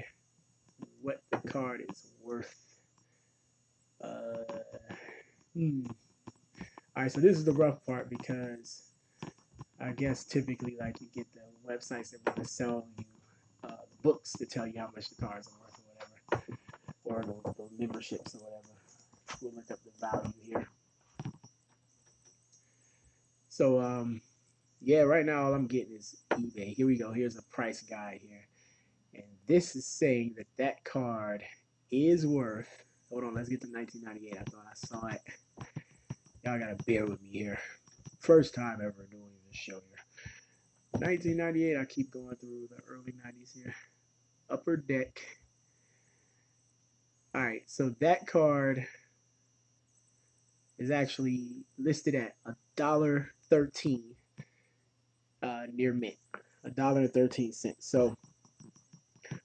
what 1.02 1.22
the 1.32 1.38
card 1.48 1.84
is 1.90 2.12
worth. 2.24 2.56
Uh, 4.02 4.62
hmm. 5.54 5.86
All 6.96 7.04
right, 7.04 7.12
so 7.12 7.20
this 7.20 7.38
is 7.38 7.46
the 7.46 7.52
rough 7.52 7.86
part 7.86 8.10
because 8.10 8.92
I 9.80 9.92
guess 9.92 10.24
typically, 10.24 10.78
like 10.80 11.02
you 11.02 11.08
get 11.14 11.28
the 11.34 11.42
websites 11.72 12.12
that 12.12 12.26
want 12.26 12.38
to 12.38 12.46
sell 12.46 12.88
you 12.98 13.06
books 14.06 14.34
to 14.34 14.46
tell 14.46 14.68
you 14.68 14.80
how 14.80 14.90
much 14.96 15.10
the 15.10 15.16
cards 15.16 15.48
are 15.48 15.60
worth 15.60 15.80
or 17.04 17.16
whatever, 17.16 17.34
or 17.34 17.54
the, 17.54 17.54
the 17.54 17.70
memberships 17.80 18.36
or 18.36 18.38
whatever. 18.38 18.70
We'll 19.42 19.54
look 19.56 19.72
up 19.72 19.80
the 19.84 19.92
value 20.00 20.32
here. 20.46 20.68
So, 23.50 23.82
um, 23.82 24.22
yeah, 24.80 25.02
right 25.02 25.26
now 25.26 25.46
all 25.46 25.56
I'm 25.56 25.66
getting 25.66 25.96
is 25.96 26.18
eBay. 26.34 26.76
Here 26.76 26.86
we 26.86 27.00
go. 27.00 27.12
Here's 27.14 27.36
a 27.36 27.42
price 27.44 27.82
guide 27.82 28.20
here. 28.22 28.48
And 29.16 29.24
this 29.48 29.76
is 29.76 29.88
saying 29.88 30.36
that 30.38 30.46
that 30.58 30.84
card 30.84 31.42
is 31.90 32.28
worth. 32.28 32.86
Hold 33.10 33.24
on, 33.24 33.34
let's 33.34 33.50
get 33.50 33.62
to 33.62 33.68
1998. 33.68 34.40
I 34.40 34.44
thought 34.52 34.66
I 34.70 34.76
saw 34.76 35.08
it. 35.08 35.22
Y'all 36.44 36.60
gotta 36.60 36.78
bear 36.86 37.08
with 37.08 37.20
me 37.24 37.30
here. 37.30 37.58
First 38.20 38.54
time 38.54 38.82
ever 38.82 39.08
doing 39.10 39.32
this 39.48 39.58
show 39.58 39.82
here. 39.90 40.06
1998. 40.92 41.78
I 41.78 41.86
keep 41.86 42.12
going 42.12 42.36
through 42.36 42.68
the 42.70 42.84
early 42.88 43.14
90s 43.14 43.56
here. 43.56 43.74
Upper 44.50 44.78
Deck. 44.78 45.22
All 47.36 47.44
right, 47.44 47.64
so 47.68 47.96
that 48.02 48.28
card 48.28 48.88
is 50.80 50.92
actually 50.92 51.66
listed 51.78 52.16
at 52.16 52.36
a 52.46 52.56
dollar 52.76 53.32
thirteen 53.50 54.04
uh, 55.44 55.64
near 55.74 55.94
mint. 55.94 56.16
A 56.66 56.72
dollar 56.72 57.02
and 57.02 57.14
thirteen 57.14 57.54
cents. 57.54 57.88
So 57.90 58.16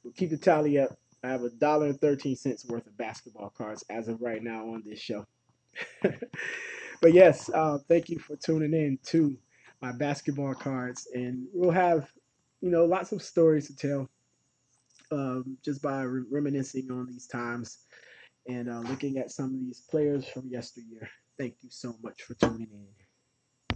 We'll 0.05 0.15
keep 0.15 0.31
the 0.31 0.39
tally 0.39 0.79
up. 0.79 0.91
I 1.25 1.29
have 1.29 1.43
a 1.43 1.51
dollar 1.51 1.87
and 1.89 2.01
thirteen 2.01 2.37
cents 2.37 2.67
worth 2.67 2.87
of 2.87 2.97
basketball 2.97 3.51
cards 3.57 3.85
as 3.91 4.09
of 4.09 4.23
right 4.23 4.43
now 4.43 4.67
on 4.75 4.83
this 4.87 5.01
show. 5.01 5.27
but 6.03 7.13
yes, 7.13 7.51
uh, 7.55 7.79
thank 7.89 8.09
you 8.09 8.19
for 8.19 8.37
tuning 8.37 8.75
in 8.75 8.99
to 9.07 9.37
my 9.83 9.93
basketball 9.93 10.55
cards, 10.55 11.09
and 11.15 11.47
we'll 11.53 11.71
have 11.71 12.09
you 12.61 12.71
know, 12.71 12.85
lots 12.85 13.13
of 13.13 13.23
stories 13.23 13.69
to 13.69 13.77
tell 13.77 14.11
um, 15.13 15.59
just 15.65 15.83
by 15.83 16.03
re- 16.03 16.25
reminiscing 16.31 16.91
on 16.91 17.07
these 17.07 17.27
times 17.27 17.79
and 18.49 18.71
uh, 18.71 18.81
looking 18.81 19.19
at 19.19 19.31
some 19.31 19.47
of 19.55 19.61
these 19.61 19.83
players 19.91 20.27
from 20.29 20.49
yesteryear. 20.49 21.09
Thank 21.39 21.57
you 21.63 21.71
so 21.71 21.97
much 22.03 22.23
for 22.23 22.35
tuning 22.35 22.69
in. 22.73 23.00